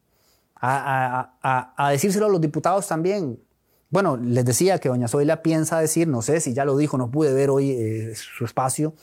a, 0.55 1.37
a, 1.41 1.73
a 1.77 1.91
decírselo 1.91 2.25
a 2.25 2.29
los 2.29 2.41
diputados 2.41 2.87
también. 2.87 3.39
Bueno, 3.93 4.17
les 4.17 4.43
decía 4.43 4.79
que 4.79 4.89
doña 4.89 5.07
Zoila 5.07 5.43
piensa 5.43 5.79
decir, 5.79 6.07
no 6.07 6.23
sé 6.23 6.41
si 6.41 6.55
ya 6.55 6.65
lo 6.65 6.75
dijo, 6.75 6.97
no 6.97 7.11
pude 7.11 7.31
ver 7.31 7.51
hoy 7.51 7.69
eh, 7.69 8.15
su 8.15 8.43
espacio, 8.43 8.95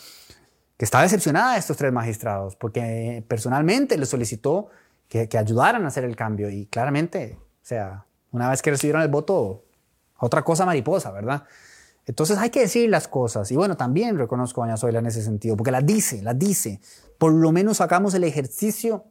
que 0.76 0.84
está 0.84 1.00
decepcionada 1.00 1.52
de 1.52 1.60
estos 1.60 1.76
tres 1.76 1.92
magistrados, 1.92 2.56
porque 2.56 3.24
personalmente 3.28 3.96
le 3.96 4.04
solicitó 4.04 4.66
que, 5.06 5.28
ayudaran 5.38 5.84
a 5.84 5.88
hacer 5.88 6.02
el 6.02 6.16
cambio 6.16 6.50
y 6.50 6.66
claramente, 6.66 7.38
o 7.38 7.64
sea, 7.64 8.04
una 8.32 8.50
vez 8.50 8.62
que 8.62 8.72
recibieron 8.72 9.00
el 9.02 9.06
voto, 9.06 9.62
otra 10.18 10.42
cosa 10.42 10.66
mariposa, 10.66 11.12
¿verdad? 11.12 11.44
Entonces 12.04 12.36
hay 12.38 12.50
que 12.50 12.58
decir 12.58 12.90
las 12.90 13.06
cosas. 13.06 13.48
Y 13.52 13.54
bueno, 13.54 13.76
también 13.76 14.18
reconozco 14.18 14.60
a 14.60 14.66
Doña 14.66 14.76
Zoila 14.76 14.98
en 14.98 15.06
ese 15.06 15.22
sentido, 15.22 15.56
porque 15.56 15.70
las 15.70 15.86
dice, 15.86 16.20
las 16.20 16.36
dice. 16.36 16.80
Por 17.16 17.32
lo 17.32 17.52
menos 17.52 17.80
hagamos 17.80 18.14
el 18.14 18.24
ejercicio 18.24 19.04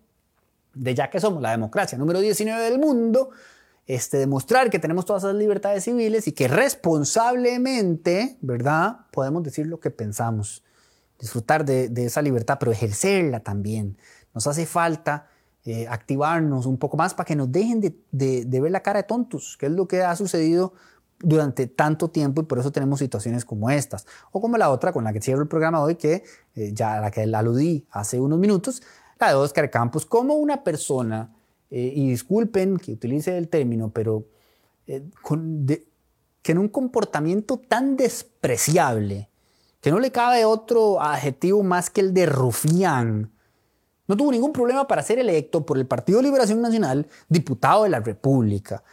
de 0.73 0.93
ya 0.93 1.09
que 1.09 1.21
somos 1.21 1.41
la 1.41 1.51
democracia 1.51 1.97
número 1.97 2.19
19 2.19 2.63
del 2.63 2.79
mundo, 2.79 3.29
este, 3.89 4.17
demostrar 4.19 4.69
que 4.69 4.78
tenemos 4.78 5.04
todas 5.04 5.23
esas 5.23 5.36
libertades 5.36 5.84
civiles 5.84 6.28
y 6.28 6.32
que 6.32 6.47
responsablemente, 6.47 8.38
¿verdad? 8.39 9.08
Podemos 9.12 9.41
decir 9.41 9.65
lo 9.65 9.80
que 9.80 9.89
pensamos, 9.89 10.63
disfrutar 11.19 11.65
de, 11.65 11.91
esa 12.06 12.21
libertad, 12.21 12.58
pero 12.60 12.71
ejercerla 12.71 13.39
también. 13.39 13.97
Nos 14.36 14.45
hace 14.45 14.67
falta 14.67 15.25
eh, 15.65 15.88
activarnos 15.88 16.67
un 16.67 16.78
poco 16.78 16.97
más 16.97 17.15
para 17.15 17.25
que 17.25 17.36
nos 17.36 17.52
dejen 17.52 17.82
de, 17.82 18.60
ver 18.62 18.69
la 18.69 18.82
cara 18.84 18.99
de 18.99 19.08
tontos, 19.08 19.58
que 19.58 19.65
es 19.65 19.71
lo 19.71 19.88
que 19.88 20.04
ha 20.04 20.15
sucedido 20.15 20.73
durante 21.17 21.65
tanto 21.65 22.12
tiempo 22.12 22.43
y 22.43 22.45
por 22.45 22.60
eso 22.60 22.71
tenemos 22.71 22.99
situaciones 22.99 23.43
como 23.43 23.71
estas. 23.71 24.06
O 24.32 24.39
como 24.39 24.56
la 24.58 24.69
otra 24.69 24.93
con 24.93 25.04
la 25.04 25.13
que 25.13 25.19
cierro 25.19 25.41
el 25.41 25.47
programa 25.47 25.82
hoy, 25.82 25.95
que 25.95 26.23
eh, 26.54 26.73
ya 26.73 26.99
a 26.99 27.02
la 27.02 27.10
que 27.10 27.23
aludí 27.23 27.88
hace 27.89 28.19
unos 28.19 28.38
minutos, 28.38 28.84
la 29.19 29.30
de 29.30 29.34
Oscar 29.34 29.71
Campos, 29.71 30.06
como 30.06 30.36
una 30.36 30.63
persona 30.63 31.34
eh, 31.71 31.93
y 31.95 32.10
disculpen 32.10 32.77
que 32.77 32.93
utilice 32.93 33.38
el 33.38 33.47
término, 33.47 33.91
pero 33.91 34.25
eh, 34.88 35.03
que 36.41 36.51
en 36.51 36.58
un 36.58 36.69
comportamiento 36.69 37.58
tan 37.58 37.95
despreciable, 37.95 39.29
que 39.82 39.91
no 39.91 39.99
le 39.99 40.12
cabe 40.12 40.45
otro 40.45 41.01
adjetivo 41.01 41.63
más 41.63 41.89
que 41.89 42.01
el 42.01 42.13
de 42.13 42.25
rufián, 42.25 43.32
No 44.08 44.17
tuvo 44.17 44.32
ningún 44.32 44.51
problema 44.51 44.88
para 44.88 45.03
ser 45.03 45.19
electo 45.19 45.63
por 45.65 45.77
el 45.77 45.86
Partido 45.86 46.17
de 46.17 46.23
Liberación 46.23 46.62
Nacional 46.62 47.08
diputado 47.27 47.84
de 47.84 47.89
la 47.89 47.99
República. 47.99 48.84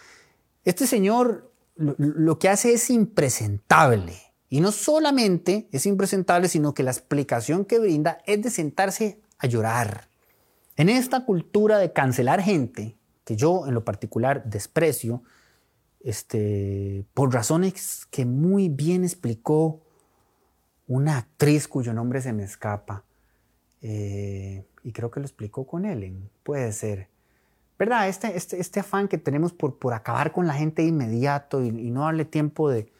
Este 0.62 0.86
señor 0.86 1.50
lo, 1.76 2.38
que 2.38 2.48
hace 2.48 2.72
es 2.72 2.90
impresentable. 2.90 4.14
Y 4.48 4.60
no 4.60 4.72
solamente 4.72 5.68
es 5.72 5.86
impresentable, 5.86 6.48
sino 6.48 6.74
que 6.74 6.82
la 6.82 6.90
explicación 6.90 7.64
que 7.64 7.78
brinda 7.78 8.18
es 8.26 8.42
de 8.42 8.50
sentarse 8.50 9.20
a 9.38 9.46
llorar. 9.46 10.08
En 10.76 10.88
esta 10.88 11.24
cultura 11.24 11.78
de 11.78 11.92
cancelar 11.92 12.42
gente, 12.42 12.96
que 13.24 13.36
yo 13.36 13.66
en 13.66 13.74
lo 13.74 13.84
particular 13.84 14.44
desprecio, 14.44 15.22
este, 16.00 17.04
por 17.14 17.32
razones 17.32 18.06
que 18.10 18.26
muy 18.26 18.68
bien 18.68 19.02
explicó 19.02 19.80
una 20.86 21.18
actriz 21.18 21.66
cuyo 21.66 21.92
nombre 21.92 22.20
se 22.20 22.32
me 22.32 22.44
escapa, 22.44 23.04
eh, 23.82 24.64
y 24.82 24.92
creo 24.92 25.10
que 25.10 25.20
lo 25.20 25.26
explicó 25.26 25.66
con 25.66 25.84
Ellen, 25.84 26.30
puede 26.42 26.72
ser. 26.72 27.08
¿Verdad? 27.78 28.08
Este, 28.08 28.36
este, 28.36 28.60
este 28.60 28.80
afán 28.80 29.08
que 29.08 29.18
tenemos 29.18 29.52
por, 29.52 29.78
por 29.78 29.94
acabar 29.94 30.32
con 30.32 30.46
la 30.46 30.54
gente 30.54 30.82
de 30.82 30.88
inmediato 30.88 31.62
y, 31.62 31.70
no 31.90 32.02
darle 32.02 32.24
tiempo 32.24 32.70
de, 32.70 32.90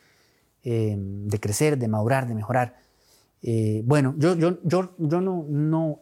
eh, 0.65 0.97
de 0.99 1.41
crecer, 1.41 1.79
de 1.79 1.89
madurar, 1.89 2.27
de 2.27 2.35
mejorar. 2.35 2.77
Eh, 3.49 3.81
bueno, 3.85 4.15
yo, 4.19 4.35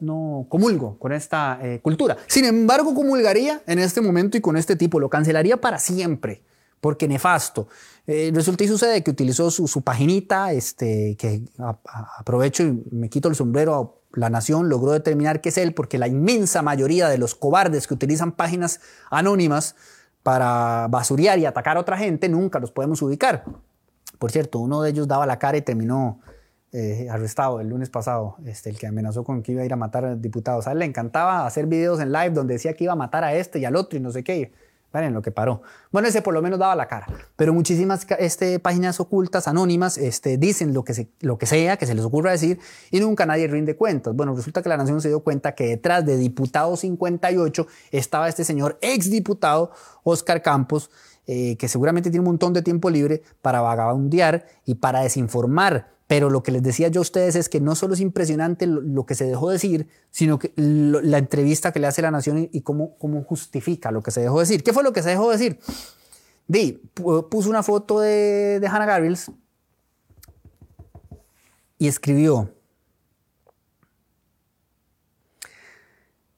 no, 0.00 0.46
comulgo 0.48 0.98
con 0.98 1.12
esta 1.12 1.61
cultura. 1.83 2.16
Sin 2.26 2.46
embargo, 2.46 2.94
comulgaría 2.94 3.62
en 3.66 3.78
este 3.78 4.00
momento 4.00 4.38
y 4.38 4.40
con 4.40 4.57
este 4.57 4.76
tipo, 4.76 4.98
lo 4.98 5.11
cancelaría 5.11 5.61
para 5.61 5.78
siempre 5.78 6.42
porque 6.85 7.09
nefasto. 7.09 7.66
Eh, 8.07 8.30
resulta 8.35 8.62
y 8.62 8.68
sucede 8.68 9.02
que 9.02 9.11
utilizó 9.11 9.50
su, 9.50 9.66
su 9.66 9.80
paginita, 9.80 10.52
este, 10.52 11.16
que 11.16 11.40
aprovecho 12.18 12.62
y 12.62 12.85
me 12.90 13.09
quito 13.09 13.30
el 13.30 13.35
sombrero. 13.35 14.02
La 14.12 14.28
Nación 14.28 14.68
logró 14.68 14.92
determinar 14.92 15.40
que 15.40 15.48
es 15.48 15.57
él 15.57 15.72
porque 15.72 15.96
la 15.96 16.09
inmensa 16.09 16.61
mayoría 16.61 17.09
de 17.09 17.16
los 17.16 17.35
cobardes 17.35 17.87
que 17.87 17.94
utilizan 17.94 18.33
páginas 18.33 18.80
anónimas 19.11 19.76
para 20.22 20.87
basurear 20.90 21.38
y 21.38 21.46
atacar 21.46 21.78
a 21.78 21.80
otra 21.80 21.96
gente 21.96 22.28
nunca 22.28 22.59
los 22.59 22.70
podemos 22.70 23.00
ubicar. 23.00 23.46
Por 24.18 24.30
cierto, 24.30 24.59
uno 24.59 24.83
de 24.83 24.90
ellos 24.90 25.09
daba 25.09 25.24
la 25.24 25.38
cara 25.38 25.57
y 25.57 25.62
terminó 25.62 26.20
eh, 26.74 27.08
arrestado 27.08 27.60
el 27.60 27.68
lunes 27.68 27.88
pasado, 27.88 28.37
este, 28.44 28.68
el 28.68 28.78
que 28.78 28.87
amenazó 28.87 29.24
con 29.24 29.42
que 29.42 29.52
iba 29.52 29.62
a 29.62 29.64
ir 29.64 29.72
a 29.72 29.76
matar 29.76 30.04
a 30.04 30.14
diputados. 30.14 30.66
A 30.66 30.72
él 30.72 30.80
le 30.80 30.84
encantaba 30.84 31.46
hacer 31.46 31.66
videos 31.66 32.00
en 32.00 32.12
live 32.12 32.30
donde 32.30 32.54
decía 32.54 32.74
que 32.74 32.84
iba 32.84 32.92
a 32.92 32.96
matar 32.96 33.24
a 33.24 33.34
este 33.34 33.58
y 33.60 33.64
al 33.64 33.76
otro 33.76 33.98
y 33.98 34.02
no 34.02 34.10
sé 34.10 34.22
qué 34.22 34.52
en 35.02 35.14
lo 35.14 35.22
que 35.22 35.32
paró. 35.32 35.62
Bueno, 35.90 36.06
ese 36.06 36.22
por 36.22 36.34
lo 36.34 36.42
menos 36.42 36.58
daba 36.58 36.76
la 36.76 36.87
cara. 36.87 37.06
Pero 37.34 37.52
muchísimas 37.52 38.06
este, 38.18 38.60
páginas 38.60 39.00
ocultas, 39.00 39.48
anónimas, 39.48 39.98
este, 39.98 40.37
dicen 40.37 40.72
lo 40.72 40.84
que, 40.84 41.08
lo 41.20 41.38
que 41.38 41.46
sea, 41.46 41.76
que 41.76 41.87
se 41.87 41.94
les 41.94 42.04
ocurra 42.04 42.30
decir, 42.30 42.60
y 42.90 43.00
nunca 43.00 43.26
nadie 43.26 43.48
rinde 43.48 43.76
cuentas. 43.76 44.14
Bueno, 44.14 44.37
resulta 44.37 44.62
que 44.62 44.68
la 44.68 44.76
Nación 44.76 45.00
se 45.00 45.08
dio 45.08 45.20
cuenta 45.20 45.54
que 45.54 45.66
detrás 45.66 46.06
de 46.06 46.16
diputado 46.16 46.76
58 46.76 47.66
estaba 47.90 48.28
este 48.28 48.44
señor 48.44 48.78
exdiputado 48.80 49.72
Oscar 50.04 50.42
Campos, 50.42 50.90
eh, 51.26 51.56
que 51.56 51.68
seguramente 51.68 52.10
tiene 52.10 52.20
un 52.20 52.32
montón 52.32 52.52
de 52.52 52.62
tiempo 52.62 52.90
libre 52.90 53.22
para 53.42 53.62
vagabundear 53.62 54.46
y 54.64 54.76
para 54.76 55.00
desinformar 55.00 55.93
pero 56.06 56.28
lo 56.28 56.42
que 56.42 56.52
les 56.52 56.62
decía 56.62 56.88
yo 56.88 57.00
a 57.00 57.02
ustedes 57.02 57.34
es 57.34 57.48
que 57.48 57.60
no 57.60 57.74
solo 57.74 57.94
es 57.94 58.00
impresionante 58.00 58.66
lo, 58.66 59.06
que 59.06 59.14
se 59.14 59.24
dejó 59.24 59.50
decir, 59.50 59.88
sino 60.10 60.38
que 60.38 60.52
la 60.56 61.18
entrevista 61.18 61.72
que 61.72 61.80
le 61.80 61.86
hace 61.86 62.02
la 62.02 62.10
Nación 62.10 62.48
y, 62.52 62.60
cómo, 62.60 62.96
justifica 63.26 63.90
lo 63.90 64.02
que 64.02 64.10
se 64.10 64.20
dejó 64.20 64.40
decir. 64.40 64.62
¿Qué 64.62 64.72
fue 64.72 64.82
lo 64.82 64.92
que 64.92 65.02
se 65.02 65.10
dejó 65.10 65.30
decir? 65.30 65.58
Di, 66.46 66.72
puso 67.30 67.48
una 67.48 67.62
foto 67.62 68.00
de, 68.00 68.58
de 68.60 68.66
Hannah 68.66 68.84
Gabriels 68.84 69.30
y 71.78 71.88
escribió, 71.88 72.54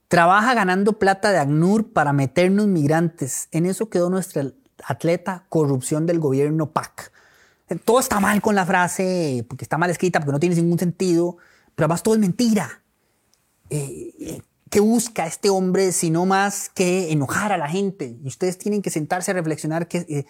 trabaja 0.09 0.55
ganando 0.55 0.99
plata 0.99 1.33
de 1.33 1.39
ACNUR 1.39 1.93
para 1.93 2.13
meternos 2.13 2.67
migrantes. 2.69 3.49
En 3.51 3.67
eso 3.67 3.91
quedó 3.91 4.11
nuestra 4.11 4.45
atleta 4.85 5.47
corrupción 5.49 6.07
del 6.07 6.21
gobierno 6.21 6.73
PAC. 6.73 7.13
Todo 7.85 7.99
está 7.99 8.21
mal 8.21 8.41
con 8.41 8.55
la 8.55 8.65
frase, 8.65 9.45
porque 9.49 9.65
está 9.65 9.77
mal 9.77 9.91
escrita, 9.91 10.21
porque 10.21 10.33
no 10.33 10.39
tiene 10.39 10.55
ningún 10.55 10.79
sentido, 10.79 11.37
pero 11.75 11.87
además 11.87 12.03
todo 12.03 12.15
es 12.15 12.21
mentira. 12.21 12.83
Eh, 13.71 14.15
eh, 14.21 14.43
¿Qué 14.71 14.81
busca 14.81 15.27
este 15.27 15.51
hombre 15.51 15.91
sino 15.91 16.27
más 16.27 16.69
que 16.69 17.11
enojar 17.11 17.53
a 17.53 17.59
la 17.59 17.69
gente? 17.69 18.17
Y 18.23 18.29
ustedes 18.29 18.59
tienen 18.59 18.83
que 18.83 18.91
sentarse 18.91 19.33
a 19.33 19.35
reflexionar 19.35 19.89
qué, 19.89 20.07
eh, 20.09 20.27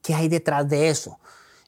qué 0.00 0.14
hay 0.14 0.28
detrás 0.28 0.68
de 0.68 0.88
eso. 0.88 1.18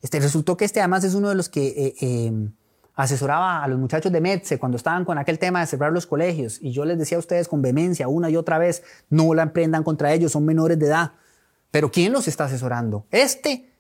Este, 0.01 0.21
resultó 0.21 0.57
que 0.57 0.65
este 0.65 0.81
además 0.81 1.05
es 1.05 1.15
uno 1.15 1.29
de 1.29 1.35
los 1.35 1.49
que 1.49 2.53
asesoraba 2.95 3.63
a 3.63 3.69
los 3.69 3.79
muchachos 3.79 4.13
de 4.13 4.21
MEDSE 4.21 4.59
cuando 4.59 4.77
estaban 4.77 5.05
con 5.05 5.19
aquel 5.19 5.39
tema 5.39 5.61
de 5.61 5.67
cerrar 5.67 5.93
los 5.93 6.07
colegios. 6.07 6.59
Y 6.63 6.73
yo 6.73 6.85
les 6.85 6.99
decía 6.99 7.17
a 7.17 7.21
ustedes 7.21 7.49
con 7.49 7.61
vehemencia 7.61 8.09
una 8.09 8.31
y 8.31 8.37
otra 8.37 8.59
vez, 8.59 8.83
no 9.11 9.35
la 9.35 9.43
emprendan 9.43 9.83
contra 9.83 10.13
ellos, 10.13 10.33
son 10.33 10.45
menores 10.45 10.79
de 10.79 10.87
edad. 10.87 11.13
Pero 11.71 11.91
¿quién 11.91 12.13
los 12.13 12.29
está 12.29 12.45
asesorando? 12.45 13.07
Este 13.11 13.74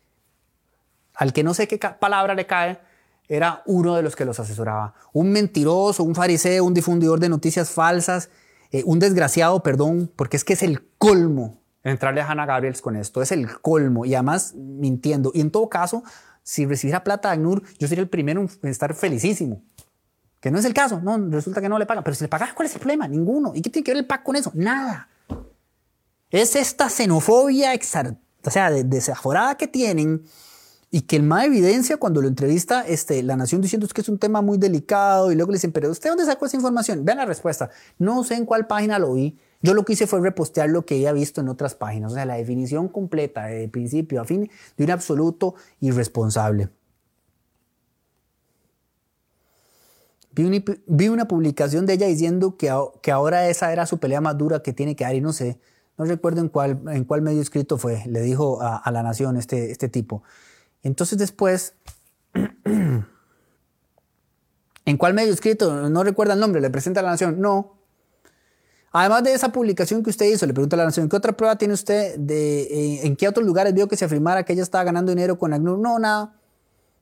al 1.14 1.32
que 1.32 1.42
no 1.42 1.54
sé 1.54 1.68
qué 1.68 1.78
palabra 1.78 2.34
le 2.34 2.46
cae, 2.46 2.80
era 3.28 3.62
uno 3.66 3.94
de 3.96 4.02
los 4.02 4.16
que 4.16 4.24
los 4.24 4.38
asesoraba. 4.38 4.94
Un 5.12 5.30
mentiroso, 5.30 6.02
un 6.02 6.14
fariseo, 6.14 6.64
un 6.64 6.74
difundidor 6.74 7.20
de 7.20 7.28
noticias 7.28 7.70
falsas, 7.70 8.30
eh, 8.70 8.82
un 8.84 8.98
desgraciado, 8.98 9.62
perdón, 9.62 10.10
porque 10.14 10.36
es 10.36 10.44
que 10.44 10.52
es 10.54 10.62
el 10.62 10.86
colmo 10.98 11.60
entrarle 11.84 12.22
a 12.22 12.30
Hannah 12.30 12.46
Gabriels 12.46 12.80
con 12.80 12.96
esto, 12.96 13.22
es 13.22 13.30
el 13.30 13.60
colmo 13.60 14.04
y 14.04 14.14
además 14.14 14.54
mintiendo. 14.54 15.30
Y 15.34 15.42
en 15.42 15.50
todo 15.50 15.68
caso, 15.68 16.02
si 16.42 16.66
recibiera 16.66 17.04
plata 17.04 17.28
de 17.28 17.34
ACNUR, 17.34 17.62
yo 17.78 17.88
sería 17.88 18.02
el 18.02 18.08
primero 18.08 18.40
en 18.40 18.68
estar 18.68 18.94
felicísimo. 18.94 19.62
Que 20.40 20.50
no 20.50 20.58
es 20.58 20.64
el 20.64 20.74
caso, 20.74 21.00
no, 21.00 21.16
resulta 21.30 21.60
que 21.60 21.68
no 21.68 21.78
le 21.78 21.86
pagan. 21.86 22.04
Pero 22.04 22.14
si 22.14 22.24
le 22.24 22.28
pagas, 22.28 22.52
¿cuál 22.52 22.66
es 22.66 22.74
el 22.74 22.80
problema? 22.80 23.06
Ninguno. 23.08 23.52
¿Y 23.54 23.62
qué 23.62 23.70
tiene 23.70 23.84
que 23.84 23.92
ver 23.92 23.98
el 23.98 24.06
PAC 24.06 24.22
con 24.22 24.36
eso? 24.36 24.50
Nada. 24.54 25.08
Es 26.30 26.56
esta 26.56 26.88
xenofobia, 26.88 27.72
o 27.74 28.50
sea, 28.50 28.70
desaforada 28.70 29.56
que 29.56 29.68
tienen 29.68 30.24
y 30.94 31.02
que 31.02 31.16
el 31.16 31.24
más 31.24 31.44
evidencia 31.44 31.96
cuando 31.96 32.22
lo 32.22 32.28
entrevista 32.28 32.86
este, 32.86 33.20
La 33.24 33.36
Nación 33.36 33.60
diciendo 33.60 33.88
que 33.92 34.00
es 34.00 34.08
un 34.08 34.16
tema 34.16 34.42
muy 34.42 34.58
delicado 34.58 35.32
y 35.32 35.34
luego 35.34 35.50
le 35.50 35.56
dicen, 35.56 35.72
pero 35.72 35.90
¿usted 35.90 36.08
dónde 36.08 36.24
sacó 36.24 36.46
esa 36.46 36.54
información? 36.54 37.04
Vean 37.04 37.18
la 37.18 37.26
respuesta. 37.26 37.68
No 37.98 38.22
sé 38.22 38.36
en 38.36 38.46
cuál 38.46 38.68
página 38.68 39.00
lo 39.00 39.14
vi. 39.14 39.36
Yo 39.60 39.74
lo 39.74 39.84
que 39.84 39.94
hice 39.94 40.06
fue 40.06 40.20
repostear 40.20 40.70
lo 40.70 40.86
que 40.86 40.94
había 40.94 41.12
visto 41.12 41.40
en 41.40 41.48
otras 41.48 41.74
páginas. 41.74 42.12
O 42.12 42.14
sea, 42.14 42.26
la 42.26 42.36
definición 42.36 42.86
completa 42.86 43.46
de 43.46 43.68
principio 43.68 44.20
a 44.20 44.24
fin 44.24 44.48
de 44.76 44.84
un 44.84 44.90
absoluto 44.92 45.56
irresponsable. 45.80 46.68
Vi 50.30 50.44
una, 50.44 50.62
vi 50.86 51.08
una, 51.08 51.26
publicación 51.26 51.86
de 51.86 51.94
ella 51.94 52.06
diciendo 52.06 52.56
que, 52.56 52.72
que, 53.02 53.10
ahora 53.10 53.48
esa 53.48 53.72
era 53.72 53.86
su 53.86 53.98
pelea 53.98 54.20
más 54.20 54.38
dura 54.38 54.62
que 54.62 54.72
tiene 54.72 54.94
que 54.94 55.02
dar 55.02 55.16
y 55.16 55.20
no 55.20 55.32
sé, 55.32 55.58
no 55.98 56.04
recuerdo 56.04 56.40
en 56.40 56.48
cuál, 56.50 56.82
en 56.86 57.02
cuál 57.02 57.22
medio 57.22 57.42
escrito 57.42 57.78
fue, 57.78 58.04
le 58.06 58.20
dijo 58.20 58.62
a, 58.62 58.76
a 58.76 58.92
la 58.92 59.02
nación 59.02 59.36
este, 59.36 59.72
este 59.72 59.88
tipo. 59.88 60.22
Entonces 60.84 61.18
después, 61.18 61.74
¿en 64.84 64.96
cuál 64.98 65.14
medio 65.14 65.32
escrito? 65.32 65.88
No 65.88 66.04
recuerda 66.04 66.34
el 66.34 66.40
nombre, 66.40 66.60
le 66.60 66.70
presenta 66.70 67.00
a 67.00 67.02
la 67.02 67.10
Nación. 67.10 67.40
No. 67.40 67.78
Además 68.92 69.24
de 69.24 69.32
esa 69.32 69.50
publicación 69.50 70.04
que 70.04 70.10
usted 70.10 70.26
hizo, 70.26 70.46
le 70.46 70.52
pregunta 70.52 70.76
a 70.76 70.78
la 70.78 70.84
Nación, 70.84 71.08
¿qué 71.08 71.16
otra 71.16 71.32
prueba 71.32 71.56
tiene 71.56 71.74
usted 71.74 72.16
de 72.16 72.62
eh, 72.62 73.06
en 73.06 73.16
qué 73.16 73.26
otros 73.26 73.44
lugares 73.44 73.74
vio 73.74 73.88
que 73.88 73.96
se 73.96 74.04
afirmara 74.04 74.44
que 74.44 74.52
ella 74.52 74.62
estaba 74.62 74.84
ganando 74.84 75.10
dinero 75.10 75.38
con 75.38 75.52
ACNUR? 75.54 75.78
No, 75.78 75.98
nada. 75.98 76.36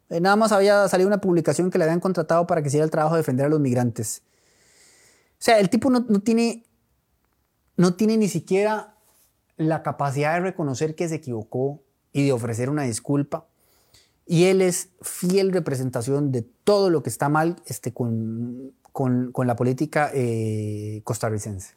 Eh, 0.09 0.21
nada 0.21 0.37
más 0.37 0.53
había 0.53 0.89
salido 0.89 1.09
una 1.09 1.21
publicación 1.21 1.71
que 1.71 1.79
le 1.79 1.85
habían 1.85 2.01
contratado 2.01 2.47
para 2.47 2.63
que 2.63 2.69
hiciera 2.69 2.85
el 2.85 2.91
trabajo 2.91 3.17
de 3.17 3.21
defender 3.21 3.47
a 3.47 3.49
los 3.49 3.61
migrantes. 3.61 4.23
O 5.33 5.45
sea, 5.45 5.59
el 5.59 5.69
tipo 5.69 5.91
no, 5.91 6.05
tiene, 6.21 6.65
no 7.77 7.95
tiene 7.95 8.17
ni 8.17 8.29
siquiera 8.29 8.95
la 9.57 9.83
capacidad 9.83 10.35
de 10.35 10.41
reconocer 10.41 10.95
que 10.95 11.09
se 11.09 11.17
equivocó 11.17 11.83
y 12.13 12.27
de 12.27 12.33
ofrecer 12.33 12.71
una 12.71 12.85
disculpa 12.85 13.49
y 14.27 14.45
él 14.45 14.63
es 14.63 14.91
fiel 15.01 15.53
representación 15.53 16.33
de 16.33 16.43
todo 16.43 16.91
lo 16.91 17.03
que 17.03 17.11
está 17.11 17.29
mal 17.29 17.57
este, 17.67 17.93
con, 17.93 18.73
con, 18.93 19.33
la 19.47 19.57
política 19.57 20.11
eh, 20.15 21.01
costarricense. 21.05 21.75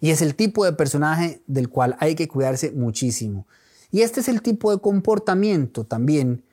Y 0.00 0.10
es 0.10 0.22
el 0.22 0.34
tipo 0.36 0.64
de 0.64 0.72
personaje 0.72 1.42
del 1.46 1.68
cual 1.68 1.96
hay 1.98 2.14
que 2.14 2.28
cuidarse 2.28 2.70
muchísimo. 2.70 3.46
Y 3.90 4.02
este 4.02 4.20
es 4.20 4.28
el 4.28 4.42
tipo 4.42 4.70
de 4.70 4.80
comportamiento 4.80 5.84
también 5.84 6.44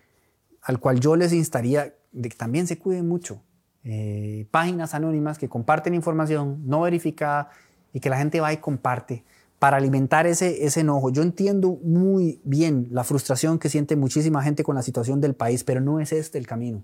al 0.62 0.80
cual 0.80 1.00
yo 1.00 1.16
les 1.16 1.32
instaría 1.32 1.94
de 2.12 2.30
que 2.30 2.36
también 2.36 2.66
se 2.66 2.80
cuiden 2.80 3.08
mucho. 3.08 3.42
Eh, 3.84 4.48
páginas 4.50 4.96
anónimas 4.96 5.38
que 5.38 5.48
comparten 5.48 5.94
información 5.94 6.64
no 6.66 6.82
verificada 6.82 7.50
y 7.94 8.00
que 8.00 8.10
la 8.10 8.18
gente 8.18 8.42
va 8.42 8.52
y 8.52 8.58
comparte 8.58 9.24
para 9.66 9.78
alimentar 9.78 10.28
ese, 10.28 10.64
ese 10.64 10.82
enojo. 10.82 11.10
Yo 11.10 11.24
entiendo 11.24 11.80
muy 11.82 12.40
bien 12.44 12.88
la 12.92 13.04
frustración 13.04 13.58
que 13.58 13.68
siente 13.68 13.96
muchísima 13.96 14.44
gente 14.44 14.64
con 14.64 14.76
la 14.76 14.84
situación 14.84 15.22
del 15.22 15.34
país, 15.34 15.64
pero 15.64 15.82
no 15.82 16.00
es 16.00 16.14
este 16.14 16.38
el 16.38 16.46
camino. 16.46 16.84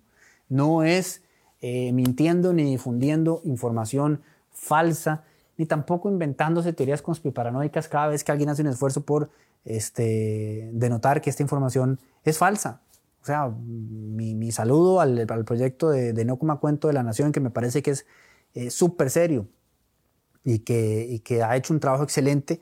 No 0.50 0.82
es 0.82 1.22
eh, 1.62 1.94
mintiendo 1.94 2.54
ni 2.54 2.64
difundiendo 2.64 3.44
información 3.44 4.24
falsa, 4.50 5.26
ni 5.58 5.68
tampoco 5.68 6.10
inventándose 6.10 6.74
teorías 6.74 7.04
conspiranoicas 7.04 7.88
cada 7.88 8.08
vez 8.08 8.24
que 8.24 8.32
alguien 8.32 8.50
hace 8.50 8.64
un 8.64 8.70
esfuerzo 8.70 9.02
por 9.06 9.30
este, 9.64 10.72
denotar 10.74 11.22
que 11.22 11.30
esta 11.30 11.44
información 11.44 12.00
es 12.24 12.40
falsa. 12.40 12.82
O 13.22 13.26
sea, 13.28 13.48
mi, 13.48 14.52
saludo 14.52 15.02
al, 15.02 15.28
proyecto 15.46 15.92
de, 15.92 16.26
No 16.26 16.38
Coma 16.38 16.60
Cuento 16.60 16.88
de 16.88 16.96
la 16.96 17.04
Nación, 17.04 17.32
que 17.32 17.42
me 17.42 17.52
parece 17.52 17.84
que 17.84 17.92
es 17.92 18.08
eh, 18.56 18.72
súper 18.72 19.12
serio. 19.12 19.46
Y 20.44 20.60
que, 20.60 21.22
que 21.24 21.44
ha 21.44 21.56
hecho 21.56 21.74
un 21.74 21.80
trabajo 21.80 22.04
excelente 22.04 22.62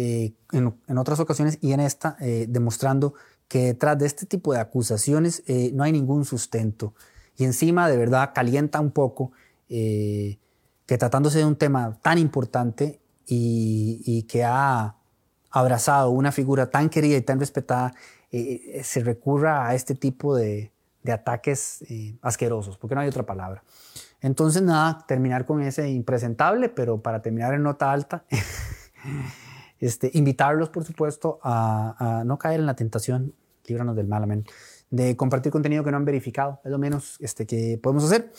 eh, 0.00 0.34
en, 0.52 0.98
otras 0.98 1.18
ocasiones 1.18 1.58
y 1.60 1.72
en 1.72 1.80
esta, 1.80 2.16
eh, 2.20 2.46
demostrando 2.48 3.14
que 3.48 3.64
detrás 3.64 3.98
de 3.98 4.06
este 4.06 4.26
tipo 4.26 4.52
de 4.52 4.60
acusaciones 4.60 5.42
eh, 5.48 5.72
no 5.74 5.82
hay 5.82 5.90
ningún 5.90 6.24
sustento. 6.24 6.94
Y 7.36 7.44
encima, 7.44 7.88
de 7.88 7.96
verdad, 7.96 8.30
calienta 8.32 8.80
un 8.80 8.92
poco 8.92 9.32
que 9.68 10.38
tratándose 10.86 11.38
de 11.38 11.44
un 11.44 11.56
tema 11.56 11.98
tan 12.00 12.16
importante 12.16 13.00
y, 13.26 14.22
que 14.28 14.44
ha 14.44 14.94
abrazado 15.50 16.10
una 16.10 16.32
figura 16.32 16.70
tan 16.70 16.88
querida 16.88 17.16
y 17.18 17.20
tan 17.20 17.38
respetada, 17.38 17.92
se 18.30 19.00
recurra 19.04 19.68
a 19.68 19.74
este 19.74 19.94
tipo 19.94 20.34
de, 20.34 20.72
de 21.02 21.12
ataques 21.12 21.84
asquerosos, 22.22 22.78
porque 22.78 22.94
no 22.94 23.02
hay 23.02 23.08
otra 23.08 23.26
palabra. 23.26 23.62
Entonces, 24.20 24.62
nada, 24.62 25.04
terminar 25.06 25.46
con 25.46 25.62
ese 25.62 25.88
impresentable, 25.90 26.68
pero 26.68 27.00
para 27.00 27.22
terminar 27.22 27.54
en 27.54 27.62
nota 27.62 27.92
alta, 27.92 28.24
este, 29.78 30.10
invitarlos, 30.14 30.70
por 30.70 30.84
supuesto, 30.84 31.38
a, 31.42 32.22
no 32.26 32.38
caer 32.38 32.60
en 32.60 32.66
la 32.66 32.74
tentación, 32.74 33.34
líbranos 33.66 33.94
del 33.96 34.08
mal, 34.08 34.24
amén, 34.24 34.44
de 34.90 35.16
compartir 35.16 35.52
contenido 35.52 35.84
que 35.84 35.90
no 35.90 35.98
han 35.98 36.04
verificado, 36.04 36.60
es 36.64 36.70
lo 36.70 36.78
menos 36.78 37.16
este, 37.20 37.46
que 37.46 37.78
podemos 37.82 38.04
hacer. 38.04 38.32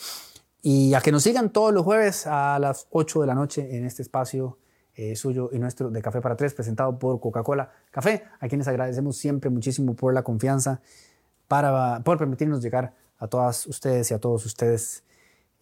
Y 0.62 0.92
a 0.92 1.00
que 1.00 1.10
nos 1.10 1.22
sigan 1.22 1.50
todos 1.50 1.72
los 1.72 1.84
jueves 1.84 2.26
a 2.26 2.58
las 2.58 2.86
8 2.90 3.22
de 3.22 3.26
la 3.26 3.34
noche 3.34 3.76
en 3.76 3.86
este 3.86 4.02
espacio 4.02 4.58
eh, 4.94 5.16
suyo 5.16 5.48
y 5.52 5.58
nuestro 5.58 5.88
de 5.88 6.02
Café 6.02 6.20
para 6.20 6.36
Tres, 6.36 6.52
presentado 6.52 6.98
por 6.98 7.18
Coca-Cola 7.20 7.70
Café, 7.90 8.24
a 8.38 8.48
quienes 8.48 8.68
agradecemos 8.68 9.16
siempre 9.16 9.48
muchísimo 9.48 9.94
por 9.94 10.12
la 10.12 10.22
confianza, 10.22 10.82
para, 11.48 12.02
por 12.04 12.18
permitirnos 12.18 12.60
llegar 12.60 12.94
a 13.16 13.26
todas 13.26 13.66
ustedes 13.66 14.10
y 14.10 14.14
a 14.14 14.18
todos 14.18 14.44
ustedes 14.44 15.04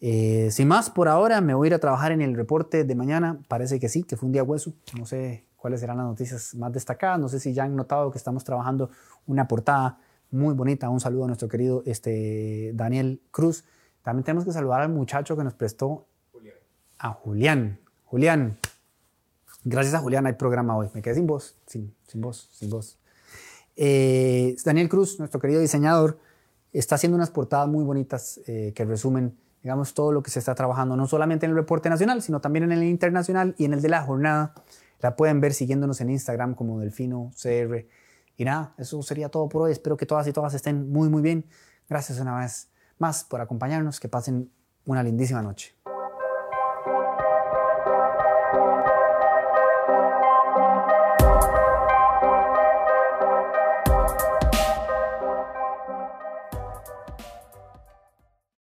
eh, 0.01 0.49
sin 0.51 0.67
más, 0.67 0.89
por 0.89 1.07
ahora 1.07 1.41
me 1.41 1.53
voy 1.53 1.67
a 1.67 1.69
ir 1.69 1.73
a 1.73 1.79
trabajar 1.79 2.11
en 2.11 2.21
el 2.21 2.35
reporte 2.35 2.83
de 2.83 2.95
mañana. 2.95 3.39
Parece 3.47 3.79
que 3.79 3.89
sí, 3.89 4.03
que 4.03 4.15
fue 4.15 4.27
un 4.27 4.33
día 4.33 4.43
hueso. 4.43 4.73
No 4.97 5.05
sé 5.05 5.45
cuáles 5.57 5.81
serán 5.81 5.97
las 5.97 6.05
noticias 6.05 6.55
más 6.55 6.71
destacadas. 6.71 7.19
No 7.19 7.27
sé 7.27 7.39
si 7.39 7.53
ya 7.53 7.63
han 7.63 7.75
notado 7.75 8.11
que 8.11 8.17
estamos 8.17 8.43
trabajando 8.43 8.89
una 9.27 9.47
portada 9.47 9.99
muy 10.31 10.53
bonita. 10.53 10.89
Un 10.89 10.99
saludo 10.99 11.25
a 11.25 11.27
nuestro 11.27 11.47
querido 11.47 11.83
este, 11.85 12.71
Daniel 12.73 13.21
Cruz. 13.31 13.65
También 14.01 14.23
tenemos 14.23 14.45
que 14.45 14.53
saludar 14.53 14.81
al 14.81 14.89
muchacho 14.89 15.35
que 15.35 15.43
nos 15.43 15.53
prestó 15.53 16.07
a 16.97 17.11
Julián. 17.11 17.79
Julián, 18.05 18.57
gracias 19.63 19.95
a 19.95 19.99
Julián 19.99 20.25
hay 20.25 20.33
programa 20.33 20.77
hoy. 20.77 20.87
Me 20.93 21.01
quedé 21.01 21.15
sin 21.15 21.27
voz, 21.27 21.55
sin, 21.65 21.93
sin 22.07 22.21
voz, 22.21 22.49
sin 22.53 22.69
voz. 22.69 22.97
Eh, 23.75 24.55
Daniel 24.63 24.89
Cruz, 24.89 25.19
nuestro 25.19 25.39
querido 25.39 25.61
diseñador, 25.61 26.19
está 26.73 26.95
haciendo 26.95 27.15
unas 27.15 27.31
portadas 27.31 27.67
muy 27.67 27.83
bonitas 27.83 28.41
eh, 28.45 28.73
que 28.75 28.85
resumen 28.85 29.37
digamos, 29.69 29.93
todo 29.93 30.11
lo 30.11 30.23
que 30.23 30.31
se 30.31 30.39
está 30.39 30.55
trabajando, 30.55 30.95
no 30.95 31.05
solamente 31.05 31.45
en 31.45 31.51
el 31.51 31.55
reporte 31.55 31.91
nacional, 31.91 32.23
sino 32.23 32.41
también 32.41 32.63
en 32.63 32.71
el 32.71 32.81
internacional 32.85 33.53
y 33.55 33.65
en 33.65 33.73
el 33.73 33.83
de 33.83 33.89
la 33.89 34.01
jornada. 34.01 34.55
La 34.99 35.15
pueden 35.15 35.41
ver 35.41 35.53
siguiéndonos 35.53 36.01
en 36.01 36.09
Instagram 36.09 36.55
como 36.55 36.79
Delfino 36.79 37.29
CR. 37.39 37.85
Y 38.35 38.45
nada, 38.45 38.73
eso 38.79 38.99
sería 39.03 39.29
todo 39.29 39.47
por 39.47 39.61
hoy. 39.61 39.71
Espero 39.71 39.95
que 39.95 40.07
todas 40.07 40.25
y 40.27 40.33
todas 40.33 40.55
estén 40.55 40.91
muy, 40.91 41.07
muy 41.07 41.21
bien. 41.21 41.45
Gracias 41.87 42.19
una 42.19 42.39
vez 42.39 42.71
más 42.97 43.23
por 43.23 43.41
acompañarnos. 43.41 43.99
Que 43.99 44.09
pasen 44.09 44.49
una 44.85 45.03
lindísima 45.03 45.43
noche. 45.43 45.75